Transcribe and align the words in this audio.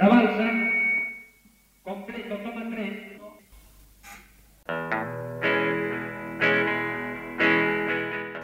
La 0.00 0.08
balsa, 0.08 0.50
completo, 1.82 2.34
toma 2.42 2.70
tres. 2.70 3.10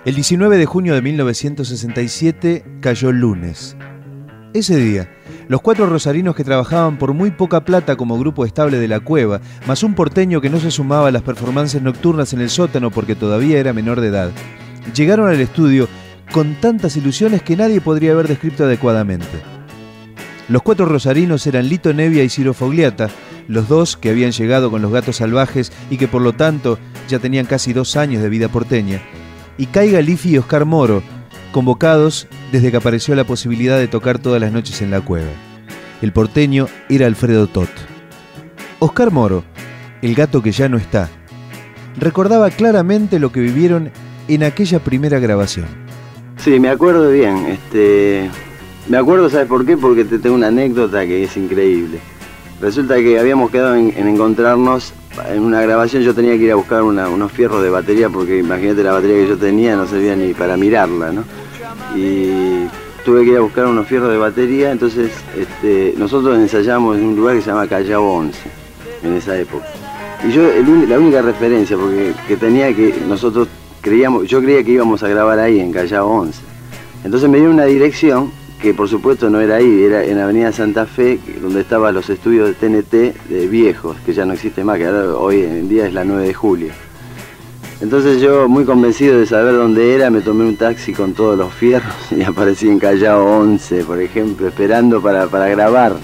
El 0.04 0.14
19 0.14 0.58
de 0.58 0.66
junio 0.66 0.94
de 0.94 1.00
1967 1.00 2.62
cayó 2.82 3.08
el 3.08 3.20
lunes. 3.20 3.74
Ese 4.52 4.76
día, 4.76 5.08
los 5.48 5.62
cuatro 5.62 5.86
rosarinos 5.86 6.36
que 6.36 6.44
trabajaban 6.44 6.98
por 6.98 7.14
muy 7.14 7.30
poca 7.30 7.64
plata 7.64 7.96
como 7.96 8.18
grupo 8.18 8.44
estable 8.44 8.78
de 8.78 8.88
la 8.88 9.00
cueva, 9.00 9.40
más 9.66 9.82
un 9.82 9.94
porteño 9.94 10.42
que 10.42 10.50
no 10.50 10.60
se 10.60 10.70
sumaba 10.70 11.08
a 11.08 11.12
las 11.12 11.22
performances 11.22 11.80
nocturnas 11.80 12.34
en 12.34 12.42
el 12.42 12.50
sótano 12.50 12.90
porque 12.90 13.14
todavía 13.14 13.58
era 13.58 13.72
menor 13.72 14.02
de 14.02 14.08
edad, 14.08 14.30
llegaron 14.94 15.26
al 15.26 15.40
estudio 15.40 15.88
con 16.32 16.56
tantas 16.56 16.98
ilusiones 16.98 17.40
que 17.40 17.56
nadie 17.56 17.80
podría 17.80 18.12
haber 18.12 18.28
descrito 18.28 18.64
adecuadamente. 18.64 19.55
Los 20.48 20.62
cuatro 20.62 20.86
rosarinos 20.86 21.46
eran 21.46 21.68
Lito 21.68 21.92
Nevia 21.92 22.22
y 22.22 22.28
Ciro 22.28 22.54
Fogliata, 22.54 23.08
los 23.48 23.68
dos 23.68 23.96
que 23.96 24.10
habían 24.10 24.30
llegado 24.30 24.70
con 24.70 24.80
los 24.80 24.92
gatos 24.92 25.16
salvajes 25.16 25.72
y 25.90 25.96
que 25.96 26.06
por 26.06 26.22
lo 26.22 26.34
tanto 26.34 26.78
ya 27.08 27.18
tenían 27.18 27.46
casi 27.46 27.72
dos 27.72 27.96
años 27.96 28.22
de 28.22 28.28
vida 28.28 28.48
porteña, 28.48 29.02
y 29.58 29.66
Caiga 29.66 30.00
Lifi 30.00 30.30
y 30.30 30.38
Oscar 30.38 30.64
Moro, 30.64 31.02
convocados 31.50 32.28
desde 32.52 32.70
que 32.70 32.76
apareció 32.76 33.14
la 33.16 33.24
posibilidad 33.24 33.78
de 33.78 33.88
tocar 33.88 34.18
todas 34.18 34.40
las 34.40 34.52
noches 34.52 34.82
en 34.82 34.90
la 34.90 35.00
cueva. 35.00 35.30
El 36.00 36.12
porteño 36.12 36.68
era 36.88 37.06
Alfredo 37.06 37.48
Tot. 37.48 37.70
Oscar 38.78 39.10
Moro, 39.10 39.42
el 40.02 40.14
gato 40.14 40.42
que 40.42 40.52
ya 40.52 40.68
no 40.68 40.76
está, 40.76 41.08
recordaba 41.98 42.50
claramente 42.50 43.18
lo 43.18 43.32
que 43.32 43.40
vivieron 43.40 43.90
en 44.28 44.44
aquella 44.44 44.78
primera 44.78 45.18
grabación. 45.18 45.66
Sí, 46.36 46.60
me 46.60 46.68
acuerdo 46.68 47.10
bien. 47.10 47.46
Este, 47.46 48.30
me 48.88 48.96
acuerdo, 48.96 49.28
¿sabes 49.30 49.46
por 49.48 49.64
qué? 49.66 49.76
Porque 49.76 50.04
te 50.04 50.18
tengo 50.18 50.36
una 50.36 50.48
anécdota 50.48 51.04
que 51.06 51.24
es 51.24 51.36
increíble. 51.36 51.98
Resulta 52.60 52.96
que 52.96 53.18
habíamos 53.18 53.50
quedado 53.50 53.74
en, 53.74 53.92
en 53.96 54.08
encontrarnos 54.08 54.92
en 55.30 55.42
una 55.42 55.60
grabación. 55.60 56.02
Yo 56.02 56.14
tenía 56.14 56.32
que 56.32 56.44
ir 56.44 56.52
a 56.52 56.54
buscar 56.54 56.82
una- 56.82 57.08
unos 57.08 57.32
fierros 57.32 57.62
de 57.62 57.68
batería 57.70 58.08
porque 58.08 58.38
imagínate 58.38 58.82
la 58.82 58.92
batería 58.92 59.16
que 59.16 59.28
yo 59.28 59.36
tenía 59.36 59.76
no 59.76 59.86
servía 59.86 60.16
ni 60.16 60.32
para 60.32 60.56
mirarla, 60.56 61.12
¿no? 61.12 61.24
Y 61.94 62.66
tuve 63.04 63.24
que 63.24 63.30
ir 63.32 63.36
a 63.36 63.40
buscar 63.40 63.66
unos 63.66 63.86
fierros 63.86 64.10
de 64.10 64.18
batería. 64.18 64.70
Entonces, 64.72 65.10
este, 65.36 65.94
nosotros 65.98 66.38
ensayamos 66.38 66.96
en 66.96 67.04
un 67.04 67.16
lugar 67.16 67.36
que 67.36 67.42
se 67.42 67.50
llama 67.50 67.66
Callao 67.66 68.04
11 68.04 68.38
en 69.02 69.12
esa 69.14 69.38
época. 69.38 69.66
Y 70.26 70.32
yo, 70.32 70.42
la 70.88 70.98
única 70.98 71.20
referencia 71.22 71.76
porque 71.76 72.12
que 72.26 72.36
tenía 72.36 72.74
que 72.74 72.94
nosotros 73.06 73.48
creíamos, 73.82 74.26
yo 74.28 74.40
creía 74.40 74.64
que 74.64 74.72
íbamos 74.72 75.02
a 75.02 75.08
grabar 75.08 75.38
ahí 75.38 75.60
en 75.60 75.72
Callao 75.72 76.08
11. 76.08 76.40
Entonces 77.04 77.28
me 77.28 77.38
dio 77.38 77.50
una 77.50 77.64
dirección 77.66 78.32
que 78.60 78.74
por 78.74 78.88
supuesto 78.88 79.28
no 79.30 79.40
era 79.40 79.56
ahí, 79.56 79.84
era 79.84 80.04
en 80.04 80.18
Avenida 80.18 80.52
Santa 80.52 80.86
Fe, 80.86 81.18
donde 81.42 81.60
estaban 81.60 81.94
los 81.94 82.08
estudios 82.08 82.48
de 82.48 82.54
TNT 82.54 83.28
de 83.28 83.46
viejos, 83.48 83.96
que 84.04 84.14
ya 84.14 84.24
no 84.24 84.32
existe 84.32 84.64
más, 84.64 84.78
que 84.78 84.86
ahora, 84.86 85.14
hoy 85.14 85.42
en 85.42 85.68
día 85.68 85.86
es 85.86 85.92
la 85.92 86.04
9 86.04 86.26
de 86.26 86.34
julio. 86.34 86.72
Entonces 87.80 88.22
yo, 88.22 88.48
muy 88.48 88.64
convencido 88.64 89.18
de 89.18 89.26
saber 89.26 89.54
dónde 89.54 89.94
era, 89.94 90.08
me 90.08 90.22
tomé 90.22 90.44
un 90.44 90.56
taxi 90.56 90.94
con 90.94 91.12
todos 91.12 91.36
los 91.36 91.52
fierros 91.52 91.94
y 92.10 92.22
aparecí 92.22 92.68
en 92.68 92.78
Callao 92.78 93.40
11, 93.40 93.84
por 93.84 94.00
ejemplo, 94.00 94.48
esperando 94.48 95.02
para, 95.02 95.26
para 95.26 95.48
grabar. 95.48 95.96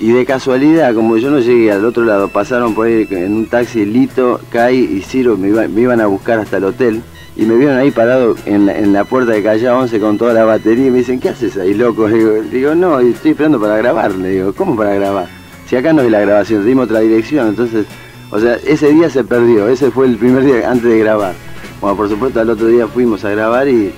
Y 0.00 0.12
de 0.12 0.26
casualidad, 0.26 0.94
como 0.94 1.16
yo 1.16 1.30
no 1.30 1.38
llegué 1.38 1.72
al 1.72 1.84
otro 1.84 2.04
lado, 2.04 2.28
pasaron 2.28 2.74
por 2.74 2.86
ahí 2.86 3.06
en 3.10 3.34
un 3.34 3.46
taxi 3.46 3.84
Lito, 3.84 4.40
Kai 4.50 4.76
y 4.76 5.00
Ciro, 5.02 5.36
me 5.36 5.80
iban 5.80 6.00
a 6.00 6.06
buscar 6.06 6.38
hasta 6.38 6.58
el 6.58 6.64
hotel. 6.64 7.02
Y 7.36 7.44
me 7.44 7.54
vieron 7.56 7.76
ahí 7.76 7.90
parado 7.90 8.34
en 8.46 8.64
la, 8.66 8.78
en 8.78 8.92
la 8.94 9.04
puerta 9.04 9.32
de 9.32 9.42
Callao 9.42 9.80
11 9.80 10.00
con 10.00 10.16
toda 10.16 10.32
la 10.32 10.44
batería 10.44 10.86
y 10.86 10.90
me 10.90 10.98
dicen, 10.98 11.20
¿qué 11.20 11.28
haces 11.28 11.56
ahí, 11.58 11.74
loco? 11.74 12.08
Digo, 12.08 12.32
digo, 12.50 12.74
no, 12.74 12.98
estoy 13.00 13.32
esperando 13.32 13.60
para 13.60 13.76
grabar. 13.76 14.14
Le 14.14 14.30
digo, 14.30 14.54
¿cómo 14.54 14.74
para 14.74 14.94
grabar? 14.94 15.26
Si 15.68 15.76
acá 15.76 15.92
no 15.92 16.00
es 16.02 16.10
la 16.10 16.20
grabación, 16.20 16.64
dimos 16.64 16.86
otra 16.86 17.00
dirección. 17.00 17.48
Entonces, 17.48 17.84
o 18.30 18.40
sea, 18.40 18.54
ese 18.66 18.88
día 18.92 19.10
se 19.10 19.22
perdió, 19.22 19.68
ese 19.68 19.90
fue 19.90 20.06
el 20.06 20.16
primer 20.16 20.44
día 20.44 20.70
antes 20.70 20.88
de 20.90 20.98
grabar. 20.98 21.34
Bueno, 21.80 21.96
por 21.96 22.08
supuesto, 22.08 22.40
al 22.40 22.48
otro 22.48 22.68
día 22.68 22.86
fuimos 22.86 23.22
a 23.24 23.30
grabar 23.30 23.68
y 23.68 23.92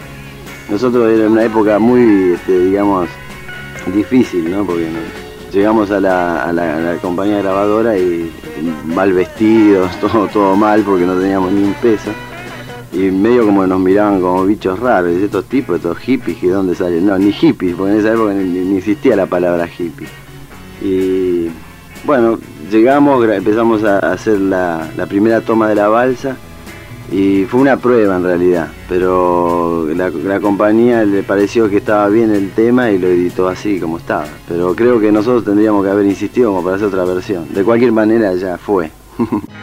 nosotros 0.69 1.09
era 1.17 1.29
una 1.29 1.45
época 1.45 1.79
muy, 1.79 2.33
este, 2.35 2.59
digamos, 2.59 3.09
difícil, 3.95 4.51
¿no? 4.51 4.65
Porque 4.65 4.89
llegamos 5.53 5.91
a 5.93 6.01
la, 6.01 6.43
a 6.43 6.53
la- 6.53 6.77
a 6.77 6.81
la 6.81 6.95
compañía 6.97 7.39
grabadora 7.39 7.97
y 7.97 8.31
mal 8.85 9.13
vestidos, 9.13 9.93
todo, 10.01 10.27
todo 10.27 10.57
mal 10.57 10.83
porque 10.83 11.05
no 11.07 11.15
teníamos 11.15 11.53
ni 11.53 11.63
un 11.63 11.75
peso. 11.75 12.11
Y 12.93 13.11
medio 13.11 13.45
como 13.45 13.67
nos 13.67 13.81
miraban 13.81 14.21
como 14.21 14.45
bichos 14.45 14.79
raros, 14.79 15.13
estos 15.13 15.45
tipos, 15.45 15.77
estos 15.77 15.99
hippies, 15.99 16.41
¿de 16.41 16.49
dónde 16.49 16.75
salen? 16.75 17.07
No, 17.07 17.19
ni 17.19 17.33
hippies, 17.33 17.75
porque 17.77 17.93
en 17.93 17.99
esa 18.01 18.15
época 18.15 18.33
ni, 18.33 18.77
existía 18.77 19.15
la 19.15 19.27
palabra 19.27 19.67
hippie. 19.67 20.09
Y 20.81 21.49
bueno, 22.05 22.39
llegamos, 22.71 23.29
empezamos 23.29 23.85
a 23.85 23.99
hacer 23.99 24.41
la, 24.41 24.89
primera 25.09 25.43
toma 25.43 25.69
de 25.69 25.75
la 25.75 25.89
balsa 25.89 26.37
y 27.13 27.45
fue 27.45 27.61
una 27.61 27.77
prueba 27.77 28.17
en 28.17 28.25
realidad, 28.25 28.69
pero 28.89 29.87
la 29.95 30.41
compañía 30.41 31.05
le 31.05 31.23
pareció 31.23 31.69
que 31.69 31.79
estaba 31.79 32.09
bien 32.09 32.31
el 32.31 32.51
tema 32.53 32.91
y 32.91 32.99
lo 32.99 33.09
editó 33.09 33.49
así 33.49 33.79
como 33.81 33.99
estaba. 33.99 34.27
Pero 34.47 34.75
creo 34.75 34.99
que 34.99 35.13
nosotros 35.13 35.45
tendríamos 35.45 35.85
que 35.85 35.91
haber 35.91 36.07
insistido 36.07 36.51
como 36.51 36.65
para 36.65 36.77
hacer 36.77 36.89
otra 36.89 37.05
versión. 37.05 37.53
De 37.53 37.65
cualquier 37.65 37.93
manera 37.93 38.35
ya 38.35 38.57
fue. 38.57 38.91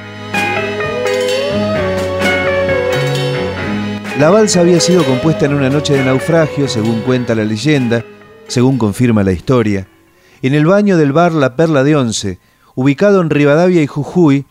La 4.20 4.30
balsa 4.30 4.62
había 4.62 4.80
sido 4.80 5.04
compuesta 5.04 5.46
en 5.46 5.54
una 5.54 5.70
noche 5.70 5.94
de 5.94 6.06
naufragio, 6.06 6.70
según 6.70 7.02
cuenta 7.02 7.36
la 7.36 7.44
leyenda, 7.44 8.06
según 8.48 8.78
confirma 8.78 9.24
la 9.24 9.34
historia, 9.34 9.88
en 10.42 10.54
el 10.54 10.66
baño 10.66 10.96
del 10.96 11.12
bar 11.12 11.34
La 11.34 11.58
Perla 11.58 11.84
de 11.84 11.98
Once, 11.98 12.40
ubicado 12.76 13.20
en 13.20 13.30
Rivadavia 13.30 13.84
y 13.84 13.88
Jujuy, 13.88 14.46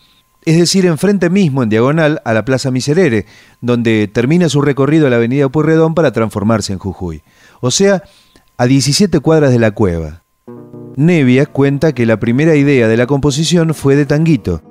es 0.45 0.59
decir, 0.59 0.85
enfrente 0.85 1.31
mismo, 1.31 1.63
en 1.63 1.71
diagonal, 1.71 2.21
a 2.27 2.35
la 2.35 2.45
Plaza 2.45 2.71
Miserere, 2.71 3.25
donde 3.63 4.07
termina 4.07 4.51
su 4.51 4.61
recorrido 4.61 5.07
a 5.07 5.11
la 5.11 5.17
avenida 5.17 5.49
Pueyrredón 5.49 5.95
para 5.95 6.13
transformarse 6.13 6.75
en 6.75 6.79
Jujuy. 6.79 7.23
O 7.63 7.71
sea, 7.71 8.03
a 8.59 8.67
17 8.67 9.19
cuadras 9.21 9.51
de 9.51 9.61
la 9.61 9.71
cueva. 9.71 10.25
Nevia 10.97 11.47
cuenta 11.47 11.95
que 11.95 12.05
la 12.05 12.21
primera 12.21 12.55
idea 12.55 12.87
de 12.87 12.99
la 12.99 13.07
composición 13.07 13.73
fue 13.73 13.97
de 13.97 14.05
Tanguito, 14.05 14.63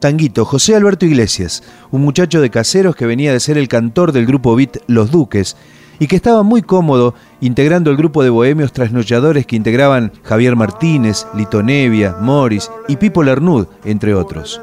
Tanguito, 0.00 0.46
José 0.46 0.74
Alberto 0.74 1.04
Iglesias, 1.04 1.62
un 1.90 2.00
muchacho 2.00 2.40
de 2.40 2.48
caseros 2.48 2.96
que 2.96 3.04
venía 3.04 3.32
de 3.34 3.40
ser 3.40 3.58
el 3.58 3.68
cantor 3.68 4.12
del 4.12 4.24
grupo 4.24 4.56
beat 4.56 4.78
Los 4.86 5.10
Duques 5.10 5.56
y 5.98 6.06
que 6.06 6.16
estaba 6.16 6.42
muy 6.42 6.62
cómodo 6.62 7.14
integrando 7.42 7.90
el 7.90 7.98
grupo 7.98 8.22
de 8.22 8.30
bohemios 8.30 8.72
trasnochalladores 8.72 9.44
que 9.44 9.56
integraban 9.56 10.10
Javier 10.22 10.56
Martínez, 10.56 11.26
Lito 11.34 11.62
Nevia, 11.62 12.16
Morris 12.18 12.70
y 12.88 12.96
Pipo 12.96 13.22
Lernud, 13.22 13.66
entre 13.84 14.14
otros. 14.14 14.62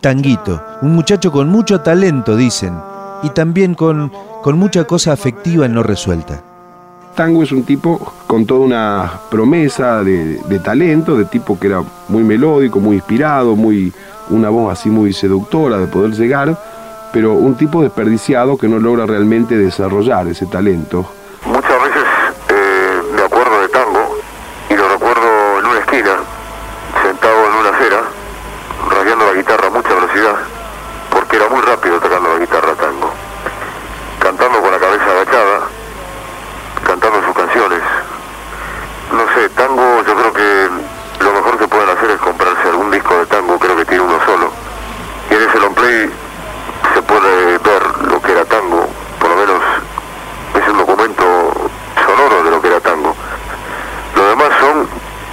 Tanguito, 0.00 0.62
un 0.82 0.94
muchacho 0.94 1.32
con 1.32 1.48
mucho 1.48 1.80
talento, 1.80 2.36
dicen, 2.36 2.72
y 3.24 3.30
también 3.30 3.74
con, 3.74 4.12
con 4.42 4.56
mucha 4.56 4.84
cosa 4.84 5.12
afectiva 5.12 5.66
no 5.66 5.82
resuelta. 5.82 6.44
Tango 7.20 7.42
es 7.42 7.52
un 7.52 7.64
tipo 7.64 8.14
con 8.26 8.46
toda 8.46 8.60
una 8.60 9.20
promesa 9.30 10.02
de, 10.02 10.40
talento, 10.64 11.18
de 11.18 11.26
tipo 11.26 11.60
que 11.60 11.66
era 11.66 11.82
muy 12.08 12.22
melódico, 12.22 12.80
muy 12.80 12.96
inspirado, 12.96 13.56
muy 13.56 13.92
una 14.30 14.48
voz 14.48 14.72
así 14.72 14.88
muy 14.88 15.12
seductora 15.12 15.76
de 15.76 15.86
poder 15.86 16.12
llegar, 16.12 16.56
pero 17.12 17.34
un 17.34 17.56
tipo 17.56 17.82
desperdiciado 17.82 18.56
que 18.56 18.68
no 18.68 18.78
logra 18.78 19.04
realmente 19.04 19.54
desarrollar 19.54 20.28
ese 20.28 20.46
talento. 20.46 21.12
Muchas 21.44 21.82
veces 21.82 22.04
eh, 22.48 23.02
me 23.14 23.20
acuerdo 23.20 23.60
de 23.60 23.68
tango 23.68 24.16
y 24.70 24.74
lo 24.76 24.88
recuerdo 24.88 25.58
en 25.58 25.66
una 25.66 25.78
esquina, 25.78 26.16
sentado 27.02 27.46
en 27.48 27.52
una 27.52 27.76
acera, 27.76 28.00
rayando 28.88 29.26
la 29.26 29.34
guitarra 29.34 29.66
a 29.66 29.70
mucha 29.70 29.94
velocidad, 29.94 30.36
porque 31.10 31.36
era 31.36 31.50
muy 31.50 31.60
rápido 31.60 32.00
tocando 32.00 32.32
la 32.32 32.38
guitarra 32.38 32.72
tango, 32.76 33.12
cantando 34.20 34.62
con 34.62 34.70
la 34.70 34.78
cabeza 34.78 35.04
agachada, 35.04 35.80
cantando 36.90 37.22
sus 37.24 37.36
canciones. 37.36 37.82
No 39.12 39.24
sé, 39.34 39.48
tango 39.50 40.02
yo 40.04 40.14
creo 40.16 40.32
que 40.32 41.24
lo 41.24 41.32
mejor 41.32 41.58
que 41.58 41.68
pueden 41.68 41.88
hacer 41.88 42.10
es 42.10 42.18
comprarse 42.18 42.68
algún 42.68 42.90
disco 42.90 43.16
de 43.16 43.26
tango, 43.26 43.58
creo 43.58 43.76
que 43.76 43.84
tiene 43.84 44.02
uno 44.02 44.18
solo. 44.24 44.50
Y 45.30 45.34
en 45.34 45.48
ese 45.48 45.58
long 45.60 45.74
play 45.74 46.10
se 46.94 47.02
puede 47.02 47.58
ver 47.58 47.82
lo 48.10 48.20
que 48.20 48.32
era 48.32 48.44
tango, 48.44 48.88
por 49.20 49.30
lo 49.30 49.36
menos 49.36 49.62
es 50.54 50.68
un 50.68 50.78
documento 50.78 51.24
sonoro 52.06 52.44
de 52.44 52.50
lo 52.50 52.60
que 52.60 52.68
era 52.68 52.80
tango. 52.80 53.14
Lo 54.16 54.28
demás 54.28 54.50
son 54.58 54.88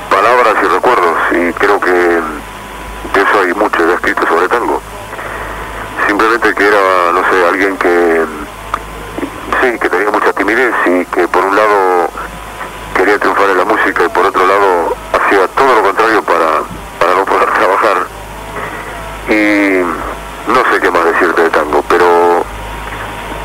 palabras 0.09 0.55
y 0.61 0.67
recuerdos 0.67 1.17
y 1.31 1.53
creo 1.53 1.79
que 1.79 1.91
de 1.91 3.21
eso 3.21 3.41
hay 3.41 3.53
mucho 3.53 3.87
ya 3.87 3.95
escrito 3.95 4.27
sobre 4.27 4.47
tango. 4.47 4.81
Simplemente 6.07 6.53
que 6.53 6.67
era, 6.67 7.11
no 7.13 7.21
sé, 7.31 7.47
alguien 7.47 7.77
que 7.77 8.25
sí, 9.61 9.79
que 9.79 9.89
tenía 9.89 10.11
mucha 10.11 10.33
timidez 10.33 10.73
y 10.85 11.05
que 11.05 11.27
por 11.27 11.45
un 11.45 11.55
lado 11.55 12.09
quería 12.95 13.17
triunfar 13.19 13.49
en 13.49 13.57
la 13.57 13.65
música 13.65 14.03
y 14.05 14.09
por 14.09 14.25
otro 14.25 14.45
lado 14.45 14.95
hacía 15.13 15.47
todo 15.49 15.75
lo 15.75 15.83
contrario 15.83 16.21
para, 16.23 16.61
para 16.99 17.15
no 17.15 17.25
poder 17.25 17.49
trabajar. 17.51 17.97
Y 19.29 19.81
no 20.51 20.71
sé 20.71 20.79
qué 20.81 20.91
más 20.91 21.05
decirte 21.05 21.43
de 21.43 21.49
tango, 21.49 21.83
pero 21.89 22.43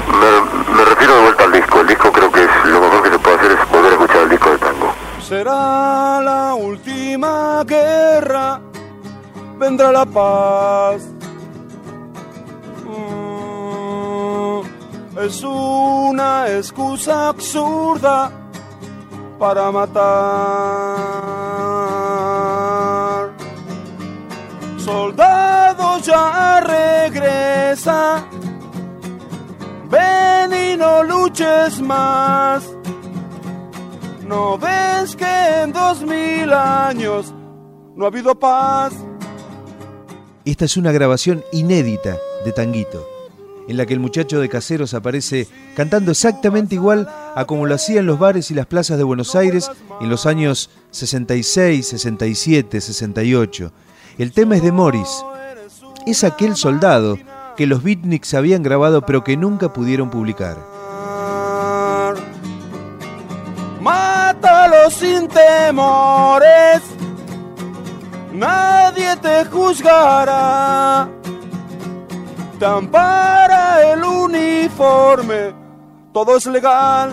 me, 0.08 0.76
me 0.76 0.84
refiero 0.84 1.16
de 1.16 1.22
vuelta 1.22 1.44
al 1.44 1.52
disco. 1.52 1.80
El 1.80 1.86
disco 1.86 2.12
creo 2.12 2.32
que 2.32 2.44
es 2.44 2.64
lo 2.64 2.80
mejor 2.80 3.02
que 3.02 3.10
se 3.10 3.18
puede 3.18 3.36
hacer 3.36 3.52
es 3.52 3.70
volver 3.70 3.90
a 3.90 3.94
escuchar 3.94 4.22
el 4.22 4.28
disco 4.28 4.50
de 4.50 4.58
tango. 4.58 4.94
será 5.20 6.20
la 6.20 6.42
la 6.52 6.54
última 6.54 7.64
guerra, 7.64 8.60
vendrá 9.58 9.90
la 9.90 10.01
Mm, 12.84 14.60
es 15.18 15.42
una 15.42 16.48
excusa 16.48 17.28
absurda 17.28 18.30
para 19.38 19.72
matar. 19.72 20.02
Soldado 24.76 25.98
ya 26.00 26.60
regresa, 26.60 28.22
ven 29.88 30.52
y 30.52 30.76
no 30.76 31.02
luches 31.04 31.80
más. 31.80 32.68
¿No 34.26 34.58
ves 34.58 35.16
que 35.16 35.62
en 35.62 35.72
dos 35.72 36.02
mil 36.02 36.52
años 36.52 37.32
no 37.94 38.04
ha 38.04 38.08
habido 38.08 38.34
paz? 38.38 38.92
Esta 40.44 40.64
es 40.64 40.76
una 40.76 40.90
grabación 40.90 41.44
inédita 41.52 42.18
de 42.44 42.50
Tanguito, 42.50 43.08
en 43.68 43.76
la 43.76 43.86
que 43.86 43.94
el 43.94 44.00
muchacho 44.00 44.40
de 44.40 44.48
Caseros 44.48 44.92
aparece 44.92 45.46
cantando 45.76 46.10
exactamente 46.10 46.74
igual 46.74 47.08
a 47.36 47.44
como 47.44 47.64
lo 47.64 47.76
hacía 47.76 48.00
en 48.00 48.06
los 48.06 48.18
bares 48.18 48.50
y 48.50 48.54
las 48.54 48.66
plazas 48.66 48.98
de 48.98 49.04
Buenos 49.04 49.36
Aires 49.36 49.70
en 50.00 50.08
los 50.08 50.26
años 50.26 50.70
66, 50.90 51.86
67, 51.86 52.80
68. 52.80 53.72
El 54.18 54.32
tema 54.32 54.56
es 54.56 54.64
de 54.64 54.72
Morris. 54.72 55.24
Es 56.08 56.24
aquel 56.24 56.56
soldado 56.56 57.18
que 57.56 57.68
los 57.68 57.84
beatniks 57.84 58.34
habían 58.34 58.64
grabado 58.64 59.06
pero 59.06 59.22
que 59.22 59.36
nunca 59.36 59.72
pudieron 59.72 60.10
publicar. 60.10 60.58
Mátalo 63.80 64.90
sin 64.90 65.28
temores, 65.28 66.82
nadie 68.32 69.16
te 69.16 69.44
juzgará. 69.46 71.08
Te 72.58 72.66
ampara 72.66 73.92
el 73.92 74.04
uniforme, 74.04 75.54
todo 76.12 76.36
es 76.36 76.46
legal. 76.46 77.12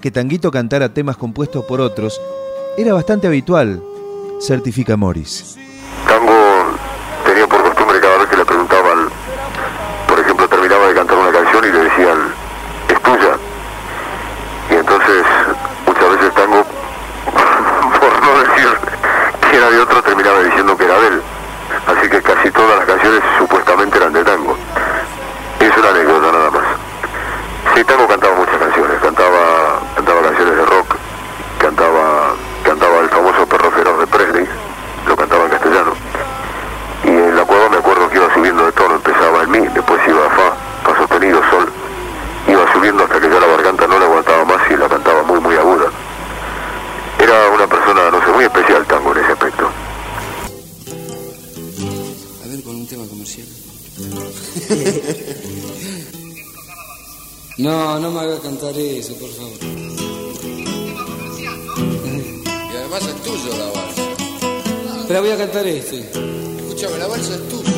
Que 0.00 0.10
Tanguito 0.10 0.50
cantara 0.50 0.92
temas 0.92 1.16
compuestos 1.16 1.64
por 1.64 1.80
otros 1.80 2.20
era 2.76 2.92
bastante 2.94 3.26
habitual, 3.26 3.82
certifica 4.40 4.96
Morris. 4.96 5.56
Tango 6.06 6.32
tenía 7.24 7.46
por 7.46 7.62
costumbre 7.62 8.00
cada 8.00 8.18
vez 8.18 8.28
que 8.28 8.36
le 8.36 8.44
preguntaban, 8.44 9.08
por 10.08 10.18
ejemplo, 10.18 10.48
terminaba 10.48 10.88
de 10.88 10.94
cantar 10.94 11.18
una 11.18 11.32
canción 11.32 11.64
y 11.64 11.72
le 11.72 11.78
decían, 11.78 12.18
es 12.88 13.02
tuya. 13.02 13.36
Y 14.70 14.74
entonces 14.74 15.24
tango, 16.34 16.64
por 18.00 18.22
no 18.22 18.38
decir 18.38 18.68
que 19.50 19.56
era 19.56 19.70
de 19.70 19.80
otro, 19.80 20.02
terminaba 20.02 20.42
diciendo 20.42 20.76
que 20.76 20.84
era 20.84 20.98
de 21.00 21.08
él. 21.08 21.22
Así 21.86 22.08
que 22.08 22.22
casi 22.22 22.50
todas 22.50 22.78
las 22.78 22.86
canciones 22.86 23.22
supuestamente 23.38 23.96
eran 23.96 24.12
de 24.12 24.24
tango. 24.24 24.56
Es 25.60 25.76
una 25.76 25.88
anécdota 25.88 26.32
nada 26.32 26.50
más. 26.50 26.64
Sí, 27.74 27.84
tango 27.84 28.06
cantaba 28.06 28.34
muchas 28.34 28.56
canciones, 28.56 29.00
cantaba, 29.00 29.80
cantaba 29.94 30.22
canciones 30.22 30.56
de 30.56 30.66
rock, 30.66 30.94
cantaba, 31.58 32.34
cantaba 32.64 33.00
el 33.00 33.08
famoso 33.08 33.46
perro 33.46 33.70
feroz 33.70 33.98
de 33.98 34.06
Presley, 34.06 34.46
lo 35.06 35.16
cantaba 35.16 35.44
en 35.44 35.50
castellano. 35.50 35.92
Y 37.04 37.08
en 37.08 37.36
la 37.36 37.44
cueva 37.44 37.68
me 37.68 37.76
acuerdo 37.78 38.08
que 38.08 38.16
iba 38.16 38.32
subiendo 38.34 38.66
de 38.66 38.72
tono, 38.72 38.94
empezaba 38.96 39.42
en 39.42 39.50
mi, 39.50 39.58
después 39.68 40.00
iba 40.06 40.26
a 40.26 40.30
fa, 40.30 40.52
fa 40.84 40.98
sostenido, 40.98 41.40
sol, 41.50 41.68
iba 42.48 42.72
subiendo 42.72 43.04
hasta 43.04 43.20
que 43.20 43.28
ya 43.28 43.40
la 43.40 43.46
garganta 43.46 43.86
no 43.86 43.98
le 43.98 44.04
aguantaba 44.04 44.44
más 44.44 44.70
y 44.70 44.76
la 44.76 44.88
cantaba 44.88 45.22
muy 45.22 45.40
muy 45.40 45.56
aguda 45.56 45.90
era 47.24 47.48
una 47.48 47.66
persona, 47.66 48.10
no 48.10 48.24
sé, 48.24 48.32
muy 48.32 48.44
especial 48.44 48.86
tango 48.86 49.12
en 49.12 49.24
ese 49.24 49.32
aspecto. 49.32 49.70
A 52.44 52.48
ver, 52.48 52.62
con 52.62 52.76
un 52.76 52.86
tema 52.86 53.06
comercial. 53.06 53.46
no, 57.58 57.98
no 57.98 58.10
me 58.10 58.20
haga 58.20 58.38
cantar 58.40 58.78
eso, 58.78 59.14
por 59.14 59.30
favor. 59.30 59.58
Y 62.46 62.76
además 62.76 63.02
es 63.02 63.22
tuyo 63.22 63.56
la 63.56 63.70
balsa. 63.70 64.02
Pero 65.06 65.20
voy 65.20 65.30
a 65.30 65.36
cantar 65.36 65.64
este. 65.66 66.00
Escúchame, 66.00 66.98
la 66.98 67.06
balsa 67.06 67.34
es 67.34 67.48
tuya. 67.48 67.70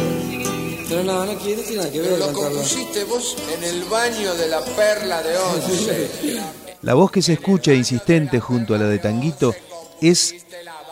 Pero 0.89 1.05
no, 1.05 1.27
no 1.27 1.35
quiero, 1.39 1.61
no 1.61 1.69
tiene 1.69 1.83
nada 1.83 1.93
que 1.93 2.01
ver. 2.01 2.11
Pero 2.15 2.27
lo 2.27 2.33
compusiste 2.33 3.05
vos 3.05 3.37
en 3.55 3.65
el 3.65 3.85
baño 3.85 4.35
de 4.35 4.49
la 4.49 4.65
perla 4.65 5.23
de 5.23 5.37
once. 5.37 6.09
La 6.83 6.95
voz 6.95 7.11
que 7.11 7.21
se 7.21 7.33
escucha 7.33 7.73
insistente 7.73 8.39
junto 8.39 8.75
a 8.75 8.79
la 8.79 8.87
de 8.87 9.01
Tanguito 9.01 9.57
es 10.01 10.37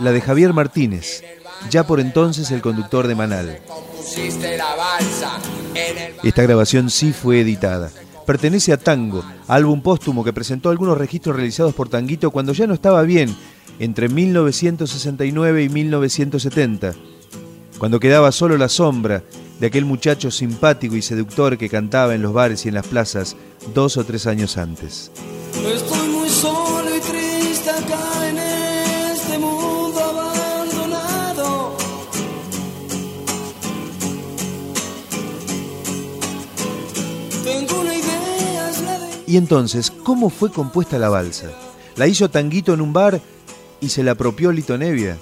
la 0.00 0.11
de 0.11 0.20
Javier 0.20 0.52
Martínez, 0.52 1.22
ya 1.70 1.87
por 1.87 2.00
entonces 2.00 2.50
el 2.50 2.62
conductor 2.62 3.06
de 3.06 3.14
Manal. 3.14 3.61
Esta 6.23 6.43
grabación 6.43 6.91
sí 6.91 7.12
fue 7.12 7.41
editada. 7.41 7.91
Pertenece 8.26 8.73
a 8.73 8.79
Tango, 8.79 9.25
álbum 9.49 9.82
póstumo 9.82 10.25
que 10.25 10.32
presentó 10.32 10.71
algunos 10.71 10.97
registros 10.97 11.37
realizados 11.37 11.75
por 11.75 11.88
Tanguito 11.88 12.31
cuando 12.31 12.53
ya 12.53 12.67
no 12.67 12.75
estaba 12.75 13.03
bien, 13.03 13.37
entre 13.79 14.09
1969 14.09 15.65
y 15.65 15.69
1970, 15.69 16.94
cuando 17.79 18.00
quedaba 18.00 18.32
solo 18.32 18.56
la 18.56 18.69
sombra 18.69 19.23
de 19.61 19.67
aquel 19.67 19.85
muchacho 19.85 20.31
simpático 20.31 20.97
y 20.97 21.03
seductor 21.03 21.59
que 21.59 21.69
cantaba 21.69 22.15
en 22.15 22.23
los 22.23 22.32
bares 22.32 22.65
y 22.65 22.69
en 22.69 22.75
las 22.75 22.87
plazas 22.87 23.37
dos 23.75 23.97
o 23.97 24.05
tres 24.05 24.26
años 24.26 24.56
antes. 24.56 25.11
Estoy 25.67 26.09
muy 26.09 26.29
solo 26.29 26.97
y 26.97 27.00
triste 27.00 27.71
acá 27.71 28.29
en 28.29 28.38
este 28.38 28.53
Y 39.34 39.36
entonces, 39.36 39.90
¿cómo 39.90 40.31
fue 40.31 40.52
compuesta 40.52 40.96
la 40.96 41.08
balsa? 41.08 41.50
¿La 41.96 42.06
hizo 42.06 42.31
Tanguito 42.31 42.72
en 42.72 42.81
un 42.81 42.92
bar 42.92 43.20
y 43.81 43.88
se 43.88 44.04
la 44.04 44.12
apropió 44.12 44.52
Lito 44.52 44.78
Nevia? 44.78 45.16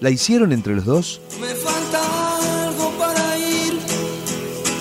¿La 0.00 0.10
hicieron 0.10 0.50
entre 0.50 0.74
los 0.74 0.86
dos? 0.86 1.20
Me 1.40 1.54
falta 1.54 2.66
algo 2.66 2.90
para 2.98 3.38
ir, 3.38 3.78